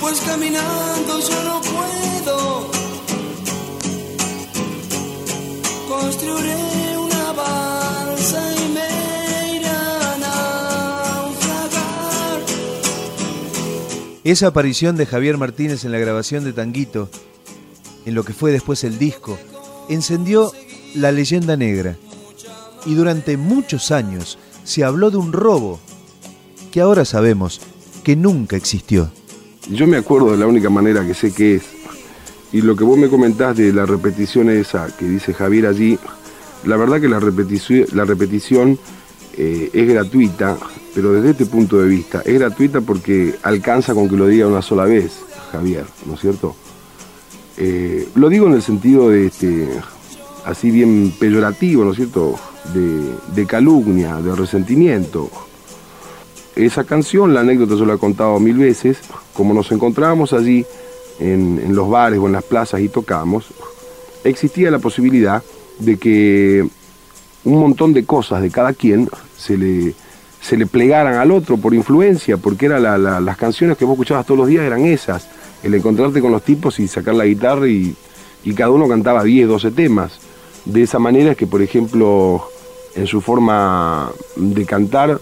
pues 0.02 0.20
caminando 0.22 1.20
yo 1.20 1.44
no 1.44 1.62
puedo. 1.62 2.72
Construiré 5.88 6.98
una 6.98 7.32
balsa 7.32 8.56
y 8.56 8.70
me 8.74 9.58
irán 9.58 10.24
a 10.24 11.22
naufragar. 11.22 12.40
Esa 14.24 14.48
aparición 14.48 14.96
de 14.96 15.06
Javier 15.06 15.38
Martínez 15.38 15.86
en 15.86 15.92
la 15.92 16.00
grabación 16.00 16.44
de 16.44 16.54
Tanguito, 16.54 17.08
en 18.06 18.16
lo 18.16 18.24
que 18.24 18.34
fue 18.34 18.52
después 18.52 18.84
el 18.84 18.98
disco, 18.98 19.38
encendió 19.90 20.52
la 20.94 21.12
leyenda 21.12 21.58
negra. 21.58 21.98
Y 22.86 22.94
durante 22.94 23.38
muchos 23.38 23.92
años 23.92 24.38
se 24.64 24.84
habló 24.84 25.12
de 25.12 25.18
un 25.18 25.34
robo 25.34 25.80
que 26.72 26.82
ahora 26.82 27.06
sabemos 27.06 27.62
que 28.04 28.16
nunca 28.16 28.56
existió. 28.56 29.10
Yo 29.70 29.88
me 29.88 29.98
acuerdo 29.98 30.32
de 30.32 30.38
la 30.38 30.48
única 30.48 30.70
manera 30.70 31.06
que 31.06 31.14
sé 31.14 31.34
que 31.34 31.56
es. 31.56 31.64
Y 32.52 32.62
lo 32.62 32.76
que 32.76 32.84
vos 32.84 32.98
me 32.98 33.10
comentás 33.10 33.58
de 33.58 33.74
la 33.74 33.86
repetición 33.86 34.50
esa 34.50 34.88
que 34.96 35.06
dice 35.06 35.34
Javier 35.34 35.66
allí, 35.66 35.98
la 36.66 36.78
verdad 36.78 37.02
que 37.02 37.10
la 37.10 37.20
repetición, 37.20 38.80
eh, 39.38 39.70
es 39.74 39.88
gratuita, 39.88 40.58
pero 40.94 41.14
desde 41.14 41.32
este 41.32 41.46
punto 41.46 41.80
de 41.80 41.88
vista, 41.88 42.22
es 42.24 42.34
gratuita 42.40 42.82
porque 42.82 43.36
alcanza 43.44 43.94
con 43.94 44.08
que 44.08 44.16
lo 44.16 44.28
diga 44.28 44.48
una 44.48 44.62
sola 44.62 44.86
vez, 44.86 45.12
Javier, 45.52 45.86
¿no 46.06 46.14
es 46.14 46.22
cierto? 46.22 46.56
Eh, 47.58 48.10
lo 48.16 48.30
digo 48.30 48.48
en 48.48 48.54
el 48.54 48.62
sentido 48.62 49.10
de 49.10 49.28
este, 49.28 49.68
así 50.46 50.72
bien 50.72 51.14
peyorativo, 51.18 51.84
¿no 51.84 51.92
es 51.92 51.98
cierto? 51.98 52.36
De, 52.74 53.46
calumnia, 53.46 54.16
de 54.18 54.36
resentimiento. 54.36 55.30
Esa 56.56 56.84
canción, 56.84 57.34
la 57.34 57.42
anécdota 57.42 57.76
yo 57.76 57.86
la 57.86 57.96
he 57.96 57.98
contado 57.98 58.40
mil 58.40 58.58
veces, 58.58 59.00
como 59.34 59.54
nos 59.54 59.72
encontrábamos 59.72 60.34
allí 60.34 60.66
en, 61.20 61.76
los 61.76 61.90
bares 61.90 62.20
o 62.20 62.28
en 62.28 62.34
las 62.34 62.44
plazas 62.44 62.82
y 62.82 62.90
tocamos, 62.90 63.48
existía 64.24 64.72
la 64.72 64.80
posibilidad 64.80 65.44
de 65.80 65.98
que 65.98 66.68
un 67.44 67.60
montón 67.60 67.94
de 67.94 68.06
cosas 68.06 68.42
de 68.42 68.50
cada 68.50 68.74
quien 68.74 69.10
se 69.38 69.58
le, 69.58 69.94
se 70.42 70.58
le 70.58 70.66
plegaran 70.66 71.16
al 71.16 71.32
otro 71.32 71.58
por 71.58 71.74
influencia, 71.74 72.38
porque 72.38 72.66
eran 72.66 72.84
la, 72.84 72.98
la, 72.98 73.20
las 73.20 73.38
canciones 73.38 73.78
que 73.78 73.86
vos 73.86 73.94
escuchabas 73.94 74.26
todos 74.26 74.40
los 74.40 74.48
días 74.48 74.64
eran 74.64 74.86
esas, 74.86 75.28
el 75.66 75.74
encontrarte 75.74 76.22
con 76.22 76.32
los 76.32 76.44
tipos 76.44 76.80
y 76.80 76.88
sacar 76.88 77.16
la 77.16 77.26
guitarra 77.26 77.68
y, 77.68 77.96
y 78.44 78.54
cada 78.54 78.72
uno 78.72 78.88
cantaba 78.88 79.24
10, 79.24 79.48
12 79.48 79.72
temas. 79.72 80.20
De 80.64 80.84
esa 80.84 81.00
manera 81.00 81.32
es 81.32 81.38
que, 81.38 81.48
por 81.48 81.62
ejemplo, 81.62 82.50
en 82.96 83.08
su 83.08 83.20
forma 83.20 84.12
de 84.36 84.66
cantar, 84.66 85.20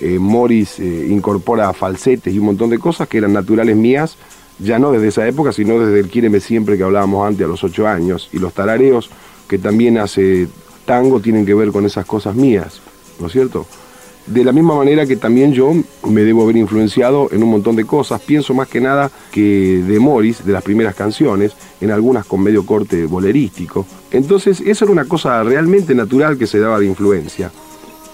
eh, 0.00 0.18
Morris 0.18 0.80
eh, 0.80 1.06
incorpora 1.08 1.72
falsetes 1.72 2.34
y 2.34 2.38
un 2.38 2.46
montón 2.46 2.70
de 2.70 2.78
cosas 2.78 3.06
que 3.06 3.18
eran 3.18 3.32
naturales 3.32 3.76
mías, 3.76 4.16
ya 4.58 4.78
no 4.78 4.90
desde 4.92 5.08
esa 5.08 5.28
época, 5.28 5.52
sino 5.52 5.78
desde 5.78 6.00
el 6.00 6.08
Quíreme 6.08 6.40
Siempre 6.40 6.76
que 6.76 6.82
hablábamos 6.82 7.26
antes, 7.26 7.44
a 7.44 7.48
los 7.48 7.62
ocho 7.62 7.86
años. 7.86 8.30
Y 8.32 8.38
los 8.38 8.54
tarareos, 8.54 9.10
que 9.46 9.58
también 9.58 9.98
hace 9.98 10.48
tango, 10.86 11.20
tienen 11.20 11.46
que 11.46 11.54
ver 11.54 11.70
con 11.70 11.84
esas 11.84 12.06
cosas 12.06 12.34
mías. 12.34 12.80
¿no 13.20 13.26
es 13.26 13.32
cierto? 13.32 13.66
De 14.26 14.44
la 14.44 14.52
misma 14.52 14.76
manera 14.76 15.04
que 15.04 15.16
también 15.16 15.52
yo 15.52 15.72
me 16.08 16.22
debo 16.22 16.44
haber 16.44 16.56
influenciado 16.56 17.28
en 17.32 17.42
un 17.42 17.50
montón 17.50 17.74
de 17.74 17.84
cosas, 17.84 18.20
pienso 18.20 18.54
más 18.54 18.68
que 18.68 18.80
nada 18.80 19.10
que 19.32 19.82
de 19.86 19.98
Morris, 19.98 20.44
de 20.44 20.52
las 20.52 20.62
primeras 20.62 20.94
canciones, 20.94 21.52
en 21.80 21.90
algunas 21.90 22.24
con 22.24 22.40
medio 22.40 22.64
corte 22.64 23.04
bolerístico. 23.06 23.84
Entonces, 24.12 24.60
eso 24.60 24.84
era 24.84 24.92
una 24.92 25.06
cosa 25.06 25.42
realmente 25.42 25.94
natural 25.94 26.38
que 26.38 26.46
se 26.46 26.60
daba 26.60 26.78
de 26.78 26.86
influencia. 26.86 27.50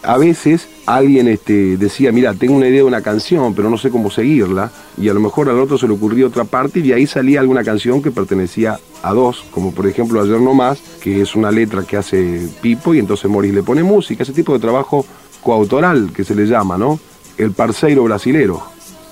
A 0.02 0.16
veces 0.16 0.68
alguien 0.86 1.28
este, 1.28 1.76
decía, 1.76 2.12
mira, 2.12 2.32
tengo 2.32 2.54
una 2.54 2.68
idea 2.68 2.78
de 2.78 2.84
una 2.84 3.02
canción, 3.02 3.52
pero 3.52 3.68
no 3.68 3.76
sé 3.76 3.90
cómo 3.90 4.10
seguirla, 4.10 4.72
y 4.96 5.08
a 5.08 5.14
lo 5.14 5.20
mejor 5.20 5.50
al 5.50 5.58
otro 5.58 5.76
se 5.76 5.86
le 5.86 5.92
ocurrió 5.92 6.28
otra 6.28 6.44
parte 6.44 6.78
y 6.78 6.82
de 6.82 6.94
ahí 6.94 7.06
salía 7.06 7.40
alguna 7.40 7.64
canción 7.64 8.00
que 8.00 8.10
pertenecía 8.10 8.78
a 9.02 9.12
dos, 9.12 9.44
como 9.50 9.72
por 9.72 9.86
ejemplo 9.86 10.22
Ayer 10.22 10.40
No 10.40 10.54
Más, 10.54 10.78
que 11.02 11.20
es 11.20 11.34
una 11.34 11.50
letra 11.50 11.82
que 11.82 11.96
hace 11.96 12.48
Pipo 12.62 12.94
y 12.94 13.00
entonces 13.00 13.30
Morris 13.30 13.52
le 13.52 13.62
pone 13.62 13.82
música, 13.82 14.22
ese 14.22 14.32
tipo 14.32 14.54
de 14.54 14.60
trabajo 14.60 15.04
coautoral 15.48 16.12
que 16.12 16.24
se 16.24 16.34
le 16.34 16.44
llama, 16.44 16.76
¿no? 16.76 17.00
El 17.38 17.52
parceiro 17.52 18.04
brasilero. 18.04 18.62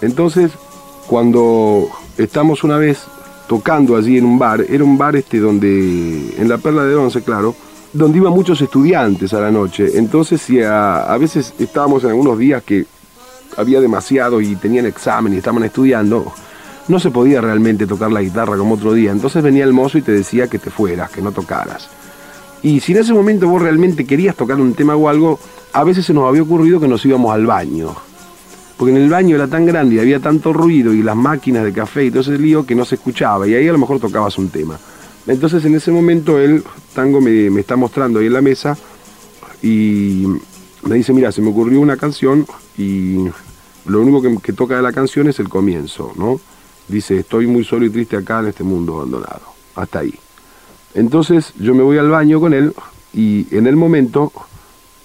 Entonces, 0.02 0.52
cuando 1.06 1.88
estamos 2.18 2.62
una 2.62 2.76
vez 2.76 3.04
tocando 3.48 3.96
allí 3.96 4.18
en 4.18 4.26
un 4.26 4.38
bar, 4.38 4.62
era 4.68 4.84
un 4.84 4.98
bar 4.98 5.16
este 5.16 5.38
donde, 5.38 6.34
en 6.36 6.46
la 6.46 6.58
Perla 6.58 6.84
de 6.84 6.94
Once, 6.94 7.22
claro, 7.22 7.54
donde 7.90 8.18
iban 8.18 8.34
muchos 8.34 8.60
estudiantes 8.60 9.32
a 9.32 9.40
la 9.40 9.50
noche. 9.50 9.92
Entonces, 9.94 10.42
si 10.42 10.60
a, 10.60 11.10
a 11.10 11.16
veces 11.16 11.54
estábamos 11.58 12.04
en 12.04 12.10
algunos 12.10 12.38
días 12.38 12.62
que 12.62 12.84
había 13.56 13.80
demasiado 13.80 14.42
y 14.42 14.56
tenían 14.56 14.84
examen 14.84 15.32
y 15.32 15.38
estaban 15.38 15.64
estudiando, 15.64 16.34
no 16.88 17.00
se 17.00 17.10
podía 17.10 17.40
realmente 17.40 17.86
tocar 17.86 18.12
la 18.12 18.20
guitarra 18.20 18.58
como 18.58 18.74
otro 18.74 18.92
día. 18.92 19.10
Entonces 19.10 19.42
venía 19.42 19.64
el 19.64 19.72
mozo 19.72 19.96
y 19.96 20.02
te 20.02 20.12
decía 20.12 20.48
que 20.48 20.58
te 20.58 20.68
fueras, 20.68 21.10
que 21.10 21.22
no 21.22 21.32
tocaras. 21.32 21.88
Y 22.66 22.80
si 22.80 22.90
en 22.90 22.99
ese 22.99 23.12
momento 23.12 23.49
vos 23.49 23.62
realmente 23.62 24.04
querías 24.04 24.35
tocar 24.35 24.61
un 24.61 24.75
tema 24.75 24.96
o 24.96 25.08
algo, 25.08 25.38
a 25.73 25.85
veces 25.85 26.04
se 26.04 26.12
nos 26.12 26.25
había 26.25 26.42
ocurrido 26.42 26.80
que 26.80 26.88
nos 26.88 27.06
íbamos 27.06 27.32
al 27.32 27.46
baño. 27.46 27.94
Porque 28.76 28.90
en 28.90 29.00
el 29.00 29.08
baño 29.08 29.37
era 29.37 29.46
tan 29.46 29.64
grande 29.64 29.94
y 29.94 29.99
había 30.00 30.18
tanto 30.18 30.52
ruido 30.52 30.92
y 30.92 31.00
las 31.00 31.14
máquinas 31.14 31.62
de 31.62 31.73
café 31.73 32.06
y 32.06 32.11
todo 32.11 32.23
ese 32.23 32.37
lío 32.37 32.66
que 32.66 32.75
no 32.75 32.85
se 32.85 32.96
escuchaba. 32.96 33.46
Y 33.46 33.54
ahí 33.54 33.68
a 33.68 33.73
lo 33.73 33.78
mejor 33.78 34.00
tocabas 34.00 34.37
un 34.37 34.49
tema. 34.49 34.80
Entonces 35.28 35.64
en 35.64 35.76
ese 35.76 35.92
momento 35.92 36.40
el 36.40 36.64
tango 36.92 37.20
me, 37.20 37.46
está 37.61 37.76
mostrando 37.76 38.18
ahí 38.18 38.26
en 38.26 38.32
la 38.32 38.42
mesa 38.42 38.76
y 39.62 40.26
me 40.82 40.96
dice, 40.96 41.12
mira, 41.12 41.30
se 41.30 41.42
me 41.42 41.50
ocurrió 41.50 41.80
una 41.80 41.96
canción 41.96 42.49
y 42.76 43.26
lo 43.85 44.00
único 44.00 44.20
que, 44.20 44.38
que 44.42 44.52
toca 44.52 44.75
de 44.75 44.82
la 44.82 44.92
canción 44.92 45.28
es 45.28 45.38
el 45.38 45.49
comienzo, 45.49 46.14
¿no? 46.16 46.40
Dice, 46.88 47.20
estoy 47.20 47.46
muy 47.46 47.62
solo 47.62 47.87
y 47.87 47.90
triste 47.90 48.16
acá 48.16 48.40
en 48.40 48.46
este 48.46 48.64
mundo 48.64 48.96
abandonado. 48.96 49.42
Hasta 49.76 50.00
ahí. 50.00 50.18
Entonces 50.96 51.52
yo 51.60 51.74
me 51.74 51.82
voy 51.82 51.98
al 51.98 52.08
baño 52.08 52.40
con 52.40 52.54
él 52.54 52.72
y 53.12 53.46
en 53.54 53.66
el 53.66 53.76
momento 53.76 54.32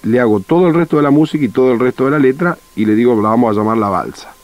le 0.02 0.20
hago 0.20 0.40
todo 0.40 0.66
el 0.66 0.74
resto 0.74 0.96
de 0.96 1.02
la 1.02 1.10
música 1.10 1.44
y 1.44 1.50
todo 1.50 1.70
el 1.72 1.78
resto 1.78 2.06
de 2.06 2.12
la 2.12 2.18
letra 2.18 2.56
y 2.74 2.86
le 2.86 2.94
digo, 2.94 3.14
la 3.20 3.28
vamos 3.28 3.54
a 3.54 3.60
llamar 3.60 3.76
la 3.76 3.90
balsa. 3.90 4.34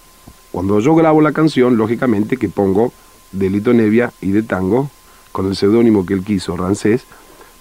Cuando 0.52 0.78
yo 0.78 0.95
grabo 0.95 1.23
la 1.23 1.33
canción, 1.33 1.78
lógicamente 1.78 2.37
que 2.37 2.50
pongo 2.50 2.93
Delito 3.33 3.73
Nevia 3.73 4.12
y 4.21 4.31
de 4.33 4.43
Tango, 4.43 4.90
con 5.33 5.47
el 5.47 5.57
seudónimo 5.57 6.05
que 6.05 6.12
él 6.12 6.23
quiso, 6.23 6.55
Rancés, 6.55 7.05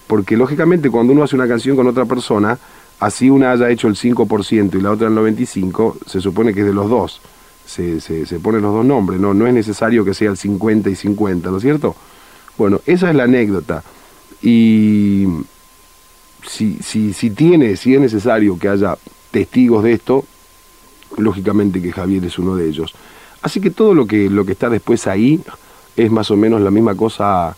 porque 0.06 0.36
lógicamente 0.36 0.90
cuando 0.90 1.14
uno 1.14 1.22
hace 1.22 1.36
una 1.36 1.48
canción 1.48 1.74
con 1.74 1.86
otra 1.86 2.04
persona, 2.04 2.58
así 3.00 3.30
una 3.30 3.52
haya 3.52 3.70
hecho 3.70 3.88
el 3.88 3.96
5% 3.96 4.74
y 4.74 4.82
la 4.82 4.90
otra 4.90 5.08
el 5.08 5.14
95%, 5.14 5.94
se 6.06 6.20
supone 6.20 6.52
que 6.52 6.60
es 6.60 6.66
de 6.66 6.74
los 6.74 6.90
dos. 6.90 7.22
Se, 7.64 8.00
se, 8.00 8.26
se 8.26 8.38
ponen 8.38 8.62
los 8.62 8.74
dos 8.74 8.84
nombres, 8.84 9.18
¿no? 9.18 9.32
no 9.32 9.46
es 9.46 9.54
necesario 9.54 10.04
que 10.04 10.12
sea 10.12 10.30
el 10.30 10.36
50 10.36 10.90
y 10.90 10.94
50, 10.94 11.50
¿no 11.50 11.56
es 11.56 11.62
cierto? 11.62 11.96
Bueno, 12.58 12.80
esa 12.86 13.08
es 13.08 13.16
la 13.16 13.24
anécdota. 13.24 13.84
Y 14.42 15.26
si, 16.46 16.78
si, 16.82 17.12
si 17.12 17.30
tiene, 17.30 17.76
si 17.76 17.94
es 17.94 18.00
necesario 18.00 18.58
que 18.58 18.68
haya 18.68 18.98
testigos 19.30 19.84
de 19.84 19.92
esto, 19.92 20.24
lógicamente 21.16 21.80
que 21.80 21.92
Javier 21.92 22.24
es 22.24 22.38
uno 22.38 22.56
de 22.56 22.68
ellos. 22.68 22.94
Así 23.40 23.60
que 23.60 23.70
todo 23.70 23.94
lo 23.94 24.06
que, 24.06 24.28
lo 24.28 24.44
que 24.44 24.52
está 24.52 24.68
después 24.68 25.06
ahí 25.06 25.40
es 25.96 26.10
más 26.10 26.30
o 26.30 26.36
menos 26.36 26.60
la 26.60 26.70
misma 26.70 26.96
cosa, 26.96 27.56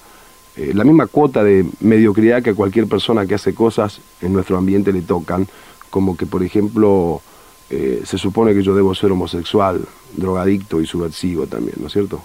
eh, 0.57 0.73
la 0.75 0.85
misma 0.85 1.07
cuota 1.07 1.43
de 1.43 1.65
mediocridad 1.81 2.43
que 2.43 2.51
a 2.51 2.55
cualquier 2.55 2.87
persona 2.87 3.27
que 3.27 3.35
hace 3.35 3.55
cosas 3.55 4.01
en 4.21 4.33
nuestro 4.33 4.59
ambiente 4.59 4.93
le 4.93 5.03
tocan, 5.03 5.47
como 5.89 6.17
que 6.17 6.27
por 6.27 6.43
ejemplo 6.43 7.23
eh, 7.71 8.03
se 8.05 8.19
supone 8.19 8.55
que 8.55 8.63
yo 8.63 8.75
debo 8.75 8.95
ser 8.95 9.13
homosexual, 9.13 9.87
drogadicto 10.17 10.81
y 10.81 10.87
subversivo 10.87 11.47
también, 11.47 11.77
¿no 11.81 11.87
es 11.87 11.93
cierto? 11.93 12.21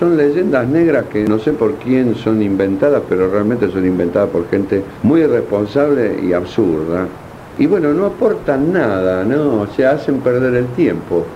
Son 0.00 0.16
leyendas 0.16 0.66
negras 0.66 1.04
que 1.12 1.24
no 1.24 1.38
sé 1.38 1.52
por 1.52 1.74
quién 1.74 2.14
son 2.14 2.40
inventadas, 2.40 3.02
pero 3.06 3.30
realmente 3.30 3.70
son 3.70 3.84
inventadas 3.84 4.30
por 4.30 4.48
gente 4.48 4.82
muy 5.02 5.20
irresponsable 5.20 6.20
y 6.22 6.32
absurda. 6.32 7.06
Y 7.58 7.66
bueno, 7.66 7.92
no 7.92 8.06
aportan 8.06 8.72
nada, 8.72 9.24
¿no? 9.24 9.66
Se 9.76 9.84
hacen 9.84 10.20
perder 10.20 10.54
el 10.54 10.68
tiempo, 10.68 11.26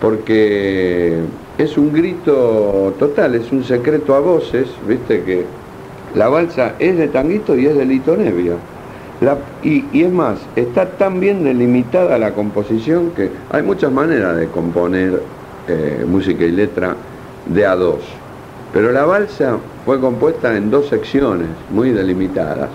porque 0.00 1.18
es 1.58 1.76
un 1.76 1.92
grito 1.92 2.94
total, 2.96 3.34
es 3.34 3.50
un 3.50 3.64
secreto 3.64 4.14
a 4.14 4.20
voces, 4.20 4.68
viste 4.86 5.24
que 5.24 5.44
la 6.14 6.28
balsa 6.28 6.74
es 6.78 6.96
de 6.96 7.08
Tanguito 7.08 7.56
y 7.56 7.66
es 7.66 7.76
de 7.76 7.86
Lito 7.86 8.16
Nevia. 8.16 8.54
Y, 9.64 9.84
y 9.92 10.04
es 10.04 10.12
más, 10.12 10.38
está 10.54 10.90
tan 10.90 11.18
bien 11.18 11.42
delimitada 11.42 12.18
la 12.18 12.30
composición 12.34 13.10
que 13.16 13.30
hay 13.50 13.64
muchas 13.64 13.90
maneras 13.90 14.36
de 14.36 14.46
componer 14.46 15.22
eh, 15.66 16.04
música 16.06 16.44
y 16.44 16.52
letra 16.52 16.94
de 17.46 17.66
a 17.66 17.76
dos. 17.76 18.00
Pero 18.72 18.92
la 18.92 19.04
balsa 19.04 19.58
fue 19.84 20.00
compuesta 20.00 20.56
en 20.56 20.70
dos 20.70 20.88
secciones 20.88 21.48
muy 21.70 21.90
delimitadas. 21.90 22.70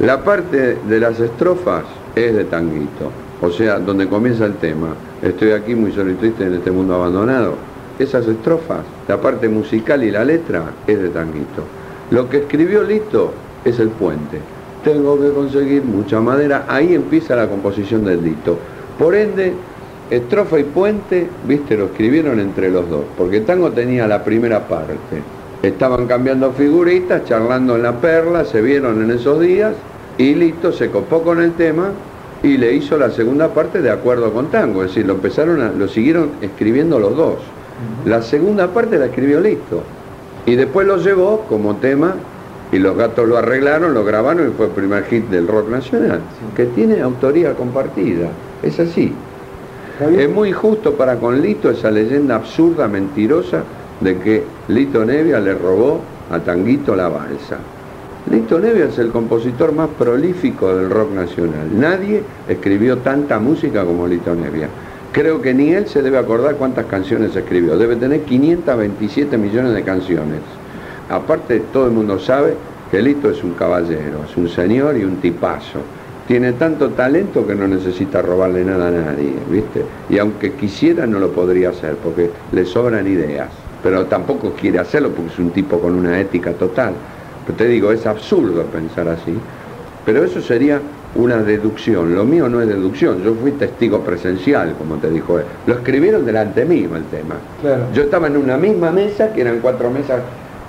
La 0.00 0.22
parte 0.24 0.78
de 0.88 1.00
las 1.00 1.20
estrofas 1.20 1.84
es 2.14 2.34
de 2.34 2.44
Tanguito, 2.44 3.10
o 3.40 3.50
sea, 3.50 3.78
donde 3.78 4.08
comienza 4.08 4.46
el 4.46 4.54
tema. 4.54 4.88
Estoy 5.22 5.52
aquí 5.52 5.74
muy 5.74 5.92
solo 5.92 6.10
y 6.10 6.14
triste 6.14 6.44
en 6.44 6.54
este 6.54 6.70
mundo 6.70 6.94
abandonado. 6.94 7.54
Esas 7.98 8.26
estrofas, 8.26 8.80
la 9.06 9.20
parte 9.20 9.48
musical 9.48 10.02
y 10.02 10.10
la 10.10 10.24
letra 10.24 10.64
es 10.86 11.00
de 11.00 11.08
Tanguito. 11.10 11.62
Lo 12.10 12.28
que 12.28 12.38
escribió 12.38 12.82
Lito 12.82 13.32
es 13.64 13.78
el 13.78 13.88
puente. 13.88 14.40
Tengo 14.82 15.20
que 15.20 15.30
conseguir 15.30 15.84
mucha 15.84 16.20
madera. 16.20 16.66
Ahí 16.68 16.94
empieza 16.94 17.36
la 17.36 17.48
composición 17.48 18.04
del 18.04 18.22
Lito. 18.22 18.58
Por 18.98 19.14
ende, 19.14 19.54
estrofa 20.10 20.58
y 20.58 20.64
puente, 20.64 21.28
viste, 21.46 21.76
lo 21.76 21.86
escribieron 21.86 22.38
entre 22.40 22.70
los 22.70 22.88
dos, 22.88 23.04
porque 23.16 23.40
Tango 23.40 23.70
tenía 23.72 24.06
la 24.06 24.22
primera 24.24 24.68
parte. 24.68 25.22
Estaban 25.62 26.06
cambiando 26.06 26.52
figuritas, 26.52 27.24
charlando 27.24 27.76
en 27.76 27.82
la 27.82 28.00
perla, 28.00 28.44
se 28.44 28.60
vieron 28.60 29.02
en 29.02 29.10
esos 29.10 29.40
días, 29.40 29.74
y 30.18 30.34
Lito 30.34 30.72
se 30.72 30.90
copó 30.90 31.22
con 31.22 31.40
el 31.40 31.52
tema 31.52 31.90
y 32.42 32.58
le 32.58 32.74
hizo 32.74 32.98
la 32.98 33.10
segunda 33.10 33.48
parte 33.54 33.80
de 33.80 33.90
acuerdo 33.90 34.32
con 34.32 34.50
Tango, 34.50 34.82
es 34.84 34.90
decir, 34.90 35.06
lo 35.06 35.14
empezaron 35.14 35.62
a- 35.62 35.72
lo 35.72 35.88
siguieron 35.88 36.30
escribiendo 36.42 36.98
los 36.98 37.16
dos. 37.16 37.36
La 38.04 38.22
segunda 38.22 38.68
parte 38.68 38.98
la 38.98 39.06
escribió 39.06 39.40
Lito. 39.40 39.82
Y 40.46 40.54
después 40.56 40.86
lo 40.86 40.98
llevó 40.98 41.46
como 41.48 41.76
tema 41.76 42.14
y 42.70 42.78
los 42.78 42.96
gatos 42.96 43.26
lo 43.26 43.38
arreglaron, 43.38 43.94
lo 43.94 44.04
grabaron 44.04 44.48
y 44.48 44.52
fue 44.52 44.66
el 44.66 44.72
primer 44.72 45.04
hit 45.04 45.28
del 45.30 45.48
rock 45.48 45.70
nacional, 45.70 46.20
que 46.54 46.66
tiene 46.66 47.00
autoría 47.00 47.54
compartida. 47.54 48.28
Es 48.62 48.78
así. 48.78 49.14
Es 50.00 50.28
muy 50.28 50.50
justo 50.50 50.94
para 50.94 51.16
con 51.16 51.40
Lito 51.40 51.70
esa 51.70 51.88
leyenda 51.88 52.34
absurda, 52.34 52.88
mentirosa, 52.88 53.62
de 54.00 54.18
que 54.18 54.42
Lito 54.66 55.04
Nevia 55.04 55.38
le 55.38 55.54
robó 55.54 56.00
a 56.32 56.40
Tanguito 56.40 56.96
la 56.96 57.08
balsa. 57.08 57.58
Lito 58.28 58.58
Nevia 58.58 58.86
es 58.86 58.98
el 58.98 59.10
compositor 59.12 59.72
más 59.72 59.88
prolífico 59.96 60.74
del 60.74 60.90
rock 60.90 61.12
nacional. 61.12 61.68
Nadie 61.78 62.22
escribió 62.48 62.98
tanta 62.98 63.38
música 63.38 63.84
como 63.84 64.08
Lito 64.08 64.34
Nevia. 64.34 64.68
Creo 65.12 65.40
que 65.40 65.54
ni 65.54 65.72
él 65.72 65.86
se 65.86 66.02
debe 66.02 66.18
acordar 66.18 66.56
cuántas 66.56 66.86
canciones 66.86 67.36
escribió. 67.36 67.78
Debe 67.78 67.94
tener 67.94 68.22
527 68.22 69.38
millones 69.38 69.74
de 69.74 69.82
canciones. 69.84 70.40
Aparte, 71.08 71.62
todo 71.72 71.86
el 71.86 71.92
mundo 71.92 72.18
sabe 72.18 72.54
que 72.90 73.00
Lito 73.00 73.30
es 73.30 73.44
un 73.44 73.52
caballero, 73.52 74.24
es 74.28 74.36
un 74.36 74.48
señor 74.48 74.96
y 74.96 75.04
un 75.04 75.18
tipazo. 75.18 75.78
Tiene 76.26 76.52
tanto 76.54 76.88
talento 76.90 77.46
que 77.46 77.54
no 77.54 77.68
necesita 77.68 78.22
robarle 78.22 78.64
nada 78.64 78.88
a 78.88 78.90
nadie, 78.90 79.34
¿viste? 79.50 79.84
Y 80.08 80.18
aunque 80.18 80.52
quisiera 80.52 81.06
no 81.06 81.18
lo 81.18 81.30
podría 81.30 81.68
hacer 81.68 81.96
porque 81.96 82.30
le 82.52 82.64
sobran 82.64 83.06
ideas. 83.06 83.48
Pero 83.82 84.06
tampoco 84.06 84.52
quiere 84.58 84.78
hacerlo 84.78 85.10
porque 85.10 85.32
es 85.32 85.38
un 85.38 85.50
tipo 85.50 85.78
con 85.78 85.94
una 85.94 86.18
ética 86.18 86.52
total. 86.52 86.94
Pero 87.44 87.58
te 87.58 87.68
digo, 87.68 87.92
es 87.92 88.06
absurdo 88.06 88.62
pensar 88.64 89.06
así. 89.08 89.34
Pero 90.06 90.24
eso 90.24 90.40
sería 90.40 90.80
una 91.14 91.42
deducción. 91.42 92.14
Lo 92.14 92.24
mío 92.24 92.48
no 92.48 92.62
es 92.62 92.68
deducción. 92.68 93.22
Yo 93.22 93.34
fui 93.34 93.52
testigo 93.52 94.00
presencial, 94.00 94.74
como 94.78 94.96
te 94.96 95.10
dijo 95.10 95.38
él. 95.38 95.44
Lo 95.66 95.74
escribieron 95.74 96.24
delante 96.24 96.64
mío 96.64 96.96
el 96.96 97.04
tema. 97.04 97.34
Yo 97.94 98.04
estaba 98.04 98.28
en 98.28 98.38
una 98.38 98.56
misma 98.56 98.90
mesa, 98.90 99.30
que 99.32 99.42
eran 99.42 99.60
cuatro 99.60 99.90
mesas 99.90 100.22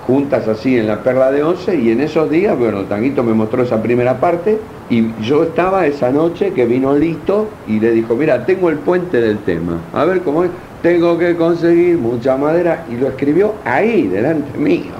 juntas 0.06 0.46
así 0.46 0.78
en 0.78 0.86
la 0.86 1.02
Perla 1.02 1.32
de 1.32 1.42
Once, 1.42 1.74
y 1.74 1.90
en 1.90 2.00
esos 2.00 2.30
días, 2.30 2.56
bueno, 2.56 2.82
Tanguito 2.82 3.24
me 3.24 3.34
mostró 3.34 3.62
esa 3.62 3.82
primera 3.82 4.20
parte, 4.20 4.58
y 4.88 5.12
yo 5.22 5.42
estaba 5.42 5.86
esa 5.86 6.10
noche 6.10 6.52
que 6.52 6.64
vino 6.64 6.96
Lito 6.96 7.48
y 7.66 7.80
le 7.80 7.90
dijo, 7.90 8.14
mira, 8.14 8.46
tengo 8.46 8.70
el 8.70 8.76
puente 8.76 9.20
del 9.20 9.38
tema. 9.38 9.80
A 9.92 10.04
ver 10.04 10.20
cómo 10.20 10.44
es. 10.44 10.50
Tengo 10.82 11.18
que 11.18 11.34
conseguir 11.34 11.98
mucha 11.98 12.36
madera, 12.36 12.84
y 12.88 12.96
lo 12.96 13.08
escribió 13.08 13.54
ahí, 13.64 14.06
delante 14.06 14.56
mío. 14.56 14.92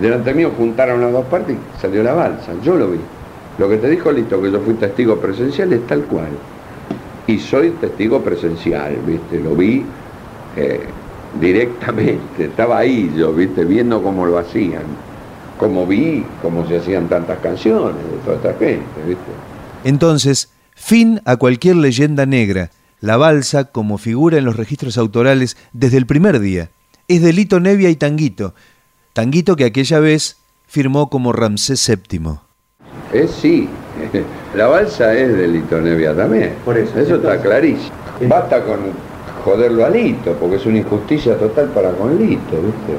Delante 0.00 0.32
mío 0.32 0.52
juntaron 0.56 1.00
las 1.00 1.10
dos 1.10 1.24
partes 1.26 1.56
y 1.56 1.80
salió 1.80 2.02
la 2.02 2.12
balsa. 2.12 2.52
Yo 2.62 2.76
lo 2.76 2.90
vi. 2.90 3.00
Lo 3.58 3.68
que 3.68 3.78
te 3.78 3.88
dijo 3.88 4.12
Lito, 4.12 4.40
que 4.40 4.52
yo 4.52 4.60
fui 4.60 4.74
testigo 4.74 5.16
presencial, 5.16 5.72
es 5.72 5.86
tal 5.86 6.02
cual. 6.02 6.28
Y 7.26 7.38
soy 7.38 7.70
testigo 7.70 8.20
presencial, 8.20 8.94
¿viste? 9.04 9.40
Lo 9.40 9.56
vi 9.56 9.84
eh, 10.56 10.80
directamente, 11.40 12.44
estaba 12.44 12.78
ahí 12.78 13.12
yo, 13.16 13.32
¿viste? 13.32 13.64
Viendo 13.64 14.02
cómo 14.02 14.26
lo 14.26 14.38
hacían. 14.38 14.84
Como 15.58 15.86
vi 15.86 16.24
cómo 16.42 16.66
se 16.68 16.78
hacían 16.78 17.08
tantas 17.08 17.38
canciones 17.38 18.02
de 18.10 18.18
toda 18.24 18.36
esta 18.36 18.52
gente, 18.54 19.02
¿viste? 19.06 19.24
Entonces, 19.84 20.50
fin 20.74 21.20
a 21.24 21.36
cualquier 21.36 21.76
leyenda 21.76 22.26
negra. 22.26 22.70
La 23.00 23.16
balsa, 23.16 23.64
como 23.64 23.98
figura 23.98 24.38
en 24.38 24.44
los 24.44 24.56
registros 24.56 24.98
autorales 24.98 25.56
desde 25.72 25.96
el 25.96 26.06
primer 26.06 26.40
día, 26.40 26.70
es 27.08 27.22
de 27.22 27.32
Lito 27.32 27.60
Nevia 27.60 27.90
y 27.90 27.96
Tanguito. 27.96 28.54
Tanguito 29.12 29.56
que 29.56 29.64
aquella 29.64 30.00
vez 30.00 30.38
firmó 30.66 31.08
como 31.08 31.32
Ramsés 31.32 31.86
VII. 31.88 32.38
Es 33.12 33.30
sí. 33.30 33.68
La 34.54 34.66
balsa 34.66 35.14
es 35.14 35.36
de 35.36 35.48
Lito 35.48 35.80
Nevia 35.80 36.14
también. 36.14 36.54
Por 36.64 36.76
eso. 36.76 36.98
Eso 36.98 37.16
está 37.16 37.40
clarísimo. 37.40 37.92
Basta 38.28 38.62
con 38.62 38.80
joderlo 39.46 39.86
a 39.86 39.90
Lito, 39.90 40.32
porque 40.40 40.56
es 40.56 40.66
una 40.66 40.78
injusticia 40.78 41.38
total 41.38 41.68
para 41.68 41.92
con 41.92 42.18
Lito, 42.18 42.56
¿viste? 42.60 42.96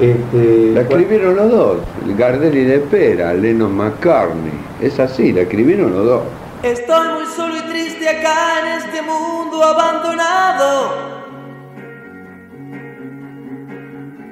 Este, 0.00 0.72
La 0.72 0.80
escribieron 0.80 1.36
los 1.36 1.50
dos, 1.50 1.76
Gardelli 2.16 2.64
de 2.64 2.78
Pera, 2.78 3.34
Lennon 3.34 3.76
McCartney. 3.76 4.58
Es 4.80 4.98
así, 4.98 5.30
la 5.30 5.42
escribieron 5.42 5.92
los 5.92 6.06
dos. 6.06 6.22
Estoy 6.62 7.08
muy 7.14 7.26
solo 7.36 7.54
y 7.54 7.70
triste 7.70 8.08
acá 8.08 8.60
en 8.62 8.82
este 8.82 9.02
mundo 9.02 9.62
abandonado. 9.62 11.10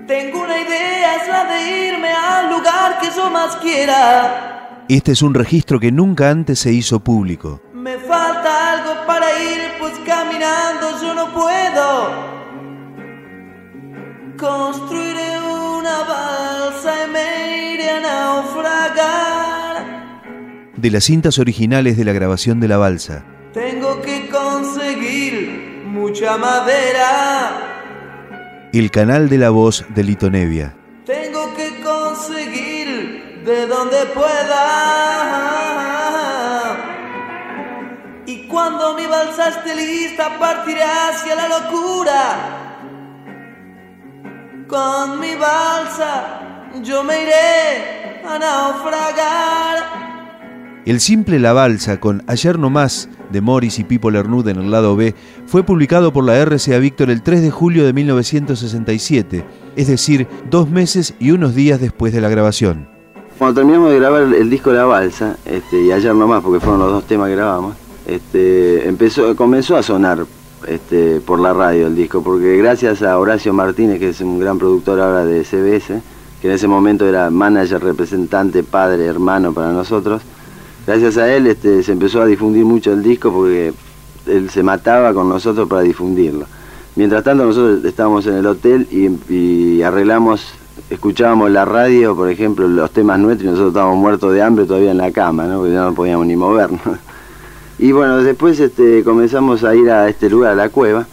Tengo 0.07 0.43
una 0.45 0.59
idea, 0.59 1.17
es 1.17 1.29
la 1.29 1.45
de 1.53 1.89
irme 1.89 2.09
al 2.09 2.51
lugar 2.51 2.99
que 2.99 3.09
yo 3.15 3.29
más 3.29 3.57
quiera. 3.57 4.87
Este 4.89 5.13
es 5.13 5.21
un 5.21 5.35
registro 5.35 5.79
que 5.79 5.93
nunca 5.93 6.31
antes 6.31 6.61
se 6.61 6.73
hizo 6.73 7.01
público. 7.01 7.61
Para 9.09 9.27
ir, 9.43 9.61
pues 9.81 9.95
caminando 10.05 11.01
yo 11.01 11.15
no 11.15 11.33
puedo. 11.33 12.29
Construiré 14.37 15.41
una 15.41 16.05
balsa 16.05 17.07
y 17.07 17.11
me 17.11 17.73
iré 17.73 17.91
a 17.91 18.01
naufragar. 18.01 19.77
De 20.77 20.91
las 20.91 21.05
cintas 21.05 21.39
originales 21.39 21.97
de 21.97 22.05
la 22.05 22.13
grabación 22.13 22.61
de 22.61 22.69
la 22.69 22.77
balsa. 22.77 23.25
Tengo 23.55 24.03
que 24.03 24.29
conseguir 24.29 25.85
mucha 25.87 26.37
madera. 26.37 27.63
El 28.75 28.91
canal 28.91 29.31
de 29.31 29.39
la 29.39 29.49
voz 29.49 29.87
de 29.89 30.05
Lito 30.05 30.29
Nevia. 30.29 30.77
Tengo 31.07 31.55
que 31.55 31.81
conseguir 31.81 33.41
de 33.47 33.67
donde 33.67 34.05
pueda. 34.15 35.18
Cuando 39.09 39.25
mi 39.25 39.37
balsa 39.37 39.49
esté 39.49 39.75
lista, 39.75 40.39
partiré 40.39 40.83
hacia 40.83 41.35
la 41.35 41.49
locura. 41.49 42.65
Con 44.69 45.21
mi 45.21 45.35
balsa 45.35 46.71
yo 46.83 47.03
me 47.03 47.23
iré 47.23 48.23
a 48.27 48.39
naufragar. 48.39 49.99
El 50.85 51.01
simple 51.01 51.39
La 51.39 51.53
Balsa 51.53 52.01
con 52.01 52.23
Ayer 52.27 52.59
no 52.59 52.71
más 52.71 53.09
de 53.31 53.43
Morris 53.43 53.79
y 53.79 53.85
Pipo 53.85 54.11
Lernud 54.11 54.49
en 54.49 54.57
el 54.57 54.71
lado 54.71 54.97
B 54.97 55.15
fue 55.47 55.63
publicado 55.63 56.15
por 56.15 56.25
la 56.25 56.43
RCA 56.43 56.79
Víctor 56.79 57.11
el 57.11 57.23
3 57.23 57.43
de 57.43 57.51
julio 57.51 57.85
de 57.85 57.93
1967, 57.93 59.45
es 59.77 59.87
decir, 59.87 60.27
dos 60.51 60.71
meses 60.71 61.15
y 61.19 61.33
unos 61.33 61.55
días 61.55 61.81
después 61.81 62.15
de 62.15 62.23
la 62.23 62.31
grabación. 62.31 62.89
Cuando 63.39 63.61
terminamos 63.61 63.91
de 63.91 63.99
grabar 63.99 64.23
el 64.23 64.49
disco 64.49 64.73
La 64.73 64.85
Balsa, 64.85 65.37
este, 65.45 65.83
y 65.83 65.93
ayer 65.93 66.15
nomás, 66.15 66.43
porque 66.43 66.59
fueron 66.59 66.81
los 66.81 66.91
dos 66.91 67.05
temas 67.05 67.29
que 67.29 67.37
grabamos, 67.37 67.77
este, 68.09 68.89
empezó, 68.89 69.37
comenzó 69.37 69.77
a 69.77 69.83
sonar 69.83 70.25
este, 70.67 71.21
por 71.21 71.39
la 71.39 71.53
radio 71.53 71.87
el 71.87 71.95
disco, 71.95 72.23
porque 72.23 72.57
gracias 72.57 73.03
a 73.03 73.19
Horacio 73.19 73.53
Martínez, 73.53 74.01
que 74.01 74.09
es 74.09 74.21
un 74.21 74.41
gran 74.41 74.59
productor 74.59 74.99
ahora 74.99 75.25
de 75.25 75.45
CBS, 75.45 76.01
que 76.41 76.49
en 76.49 76.55
ese 76.55 76.67
momento 76.67 77.07
era 77.07 77.31
manager, 77.31 77.83
representante, 77.83 78.63
padre, 78.63 79.05
hermano 79.05 79.53
para 79.53 79.73
nosotros, 79.73 80.23
gracias 80.87 81.19
a 81.19 81.33
él 81.33 81.47
este, 81.47 81.83
se 81.83 81.93
empezó 81.93 82.23
a 82.23 82.27
difundir 82.27 82.65
mucho 82.65 82.93
el 82.93 83.03
disco 83.03 83.31
porque 83.31 83.75
él 84.27 84.51
se 84.51 84.63
mataba 84.63 85.13
con 85.13 85.29
nosotros 85.29 85.69
para 85.69 85.83
difundirlo. 85.83 86.47
Mientras 86.97 87.23
tanto 87.23 87.45
nosotros 87.45 87.85
estábamos 87.85 88.27
en 88.27 88.35
el 88.35 88.47
hotel 88.47 88.89
y, 88.91 89.83
arreglamos, 89.83 90.55
escuchábamos 90.91 91.51
la 91.51 91.65
radio, 91.65 92.17
por 92.17 92.31
ejemplo, 92.31 92.67
los 92.67 92.91
temas 92.91 93.19
nuestros 93.19 93.45
y 93.45 93.51
nosotros 93.51 93.73
estábamos 93.73 93.99
muertos 93.99 94.33
de 94.33 94.43
hambre 94.43 94.65
todavía 94.65 94.91
en 94.93 94.99
la 94.99 95.13
cama, 95.13 95.45
¿no? 95.45 95.59
porque 95.59 95.75
ya 95.75 95.83
no 95.83 95.95
podíamos 95.95 96.27
ni 96.27 96.37
movernos. 96.37 96.81
Y 97.79 97.93
bueno, 97.93 98.23
después 98.23 98.59
este, 98.59 99.05
comenzamos 99.05 99.63
a 99.63 99.75
ir 99.75 99.91
a 99.91 100.09
este 100.09 100.29
lugar, 100.29 100.53
a 100.53 100.57
la 100.57 100.69
cueva, 100.69 101.07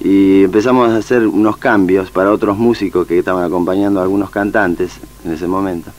y 0.00 0.44
empezamos 0.44 0.90
a 0.90 0.96
hacer 0.96 1.26
unos 1.26 1.56
cambios 1.58 2.10
para 2.10 2.32
otros 2.32 2.58
músicos 2.58 3.06
que 3.06 3.18
estaban 3.18 3.44
acompañando 3.44 4.00
a 4.00 4.02
algunos 4.02 4.30
cantantes 4.30 4.92
en 5.24 5.32
ese 5.32 5.46
momento. 5.46 5.90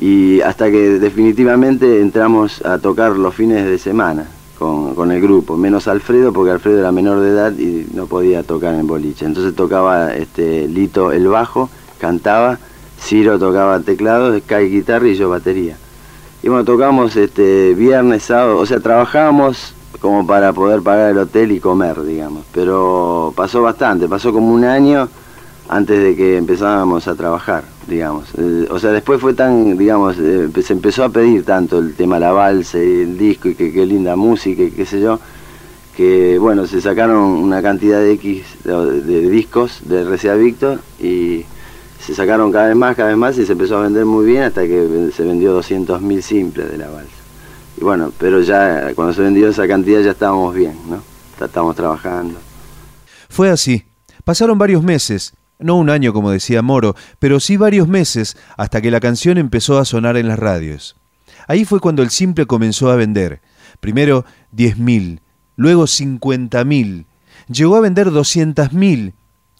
Y 0.00 0.40
hasta 0.40 0.70
que 0.70 0.98
definitivamente 0.98 2.00
entramos 2.00 2.64
a 2.64 2.78
tocar 2.78 3.12
los 3.16 3.34
fines 3.34 3.66
de 3.66 3.78
semana 3.78 4.26
con, 4.58 5.10
el 5.10 5.20
grupo, 5.20 5.56
menos 5.56 5.88
Alfredo, 5.88 6.32
porque 6.32 6.52
Alfredo 6.52 6.78
era 6.78 6.92
menor 6.92 7.20
de 7.20 7.30
edad 7.30 7.52
y 7.58 7.88
no 7.94 8.06
podía 8.06 8.42
tocar 8.42 8.74
en 8.74 8.86
boliche. 8.86 9.26
Entonces 9.26 9.54
tocaba 9.54 10.14
este, 10.14 10.68
Lito 10.68 11.12
el 11.12 11.26
bajo, 11.26 11.68
cantaba, 11.98 12.58
Ciro 13.00 13.38
tocaba 13.38 13.80
teclado, 13.80 14.38
Sky 14.38 14.68
guitarra 14.68 15.08
y 15.08 15.16
yo 15.16 15.28
batería. 15.28 15.76
Y 16.42 16.48
bueno, 16.48 16.64
tocamos 16.64 17.14
este, 17.14 17.72
viernes, 17.74 18.24
sábado, 18.24 18.58
o 18.58 18.66
sea, 18.66 18.80
trabajábamos 18.80 19.74
como 20.00 20.26
para 20.26 20.52
poder 20.52 20.82
pagar 20.82 21.12
el 21.12 21.18
hotel 21.18 21.52
y 21.52 21.60
comer, 21.60 22.02
digamos. 22.02 22.44
Pero 22.52 23.32
pasó 23.36 23.62
bastante, 23.62 24.08
pasó 24.08 24.32
como 24.32 24.52
un 24.52 24.64
año 24.64 25.08
antes 25.68 26.02
de 26.02 26.16
que 26.16 26.36
empezábamos 26.36 27.06
a 27.06 27.14
trabajar, 27.14 27.62
digamos. 27.86 28.26
Eh, 28.36 28.66
o 28.68 28.78
sea, 28.80 28.90
después 28.90 29.20
fue 29.20 29.34
tan, 29.34 29.78
digamos, 29.78 30.16
eh, 30.18 30.48
se 30.62 30.72
empezó 30.72 31.04
a 31.04 31.10
pedir 31.10 31.44
tanto 31.44 31.78
el 31.78 31.94
tema 31.94 32.18
la 32.18 32.32
balsa 32.32 32.78
y 32.78 33.02
el 33.02 33.16
disco 33.16 33.48
y 33.48 33.54
que 33.54 33.72
qué 33.72 33.86
linda 33.86 34.16
música 34.16 34.64
y 34.64 34.72
qué 34.72 34.84
sé 34.84 35.00
yo, 35.00 35.20
que 35.96 36.38
bueno, 36.38 36.66
se 36.66 36.80
sacaron 36.80 37.20
una 37.20 37.62
cantidad 37.62 38.00
de 38.00 38.12
X 38.12 38.44
de, 38.64 39.30
discos 39.30 39.80
de 39.84 40.04
RCA 40.04 40.34
Víctor 40.34 40.80
y 41.00 41.44
se 42.04 42.14
sacaron 42.14 42.50
cada 42.50 42.66
vez 42.66 42.76
más, 42.76 42.96
cada 42.96 43.10
vez 43.10 43.16
más 43.16 43.38
y 43.38 43.46
se 43.46 43.52
empezó 43.52 43.78
a 43.78 43.82
vender 43.82 44.04
muy 44.04 44.26
bien 44.26 44.42
hasta 44.42 44.62
que 44.62 45.10
se 45.14 45.22
vendió 45.22 45.58
200.000 45.60 46.20
simples 46.20 46.70
de 46.70 46.78
la 46.78 46.88
balsa. 46.88 47.12
Y 47.80 47.84
bueno, 47.84 48.12
pero 48.18 48.40
ya 48.40 48.92
cuando 48.94 49.14
se 49.14 49.22
vendió 49.22 49.48
esa 49.48 49.68
cantidad 49.68 50.00
ya 50.00 50.10
estábamos 50.10 50.52
bien, 50.54 50.76
¿no? 50.88 51.02
Estábamos 51.44 51.76
trabajando. 51.76 52.38
Fue 53.28 53.50
así. 53.50 53.84
Pasaron 54.24 54.58
varios 54.58 54.82
meses, 54.82 55.34
no 55.58 55.76
un 55.76 55.90
año 55.90 56.12
como 56.12 56.30
decía 56.30 56.60
Moro, 56.60 56.94
pero 57.18 57.40
sí 57.40 57.56
varios 57.56 57.86
meses 57.86 58.36
hasta 58.56 58.80
que 58.80 58.90
la 58.90 59.00
canción 59.00 59.38
empezó 59.38 59.78
a 59.78 59.84
sonar 59.84 60.16
en 60.16 60.28
las 60.28 60.38
radios. 60.38 60.96
Ahí 61.46 61.64
fue 61.64 61.80
cuando 61.80 62.02
el 62.02 62.10
simple 62.10 62.46
comenzó 62.46 62.90
a 62.90 62.96
vender. 62.96 63.40
Primero 63.80 64.24
10.000, 64.54 65.20
luego 65.56 65.84
50.000, 65.84 67.06
llegó 67.48 67.76
a 67.76 67.80
vender 67.80 68.08
200.000 68.10 69.14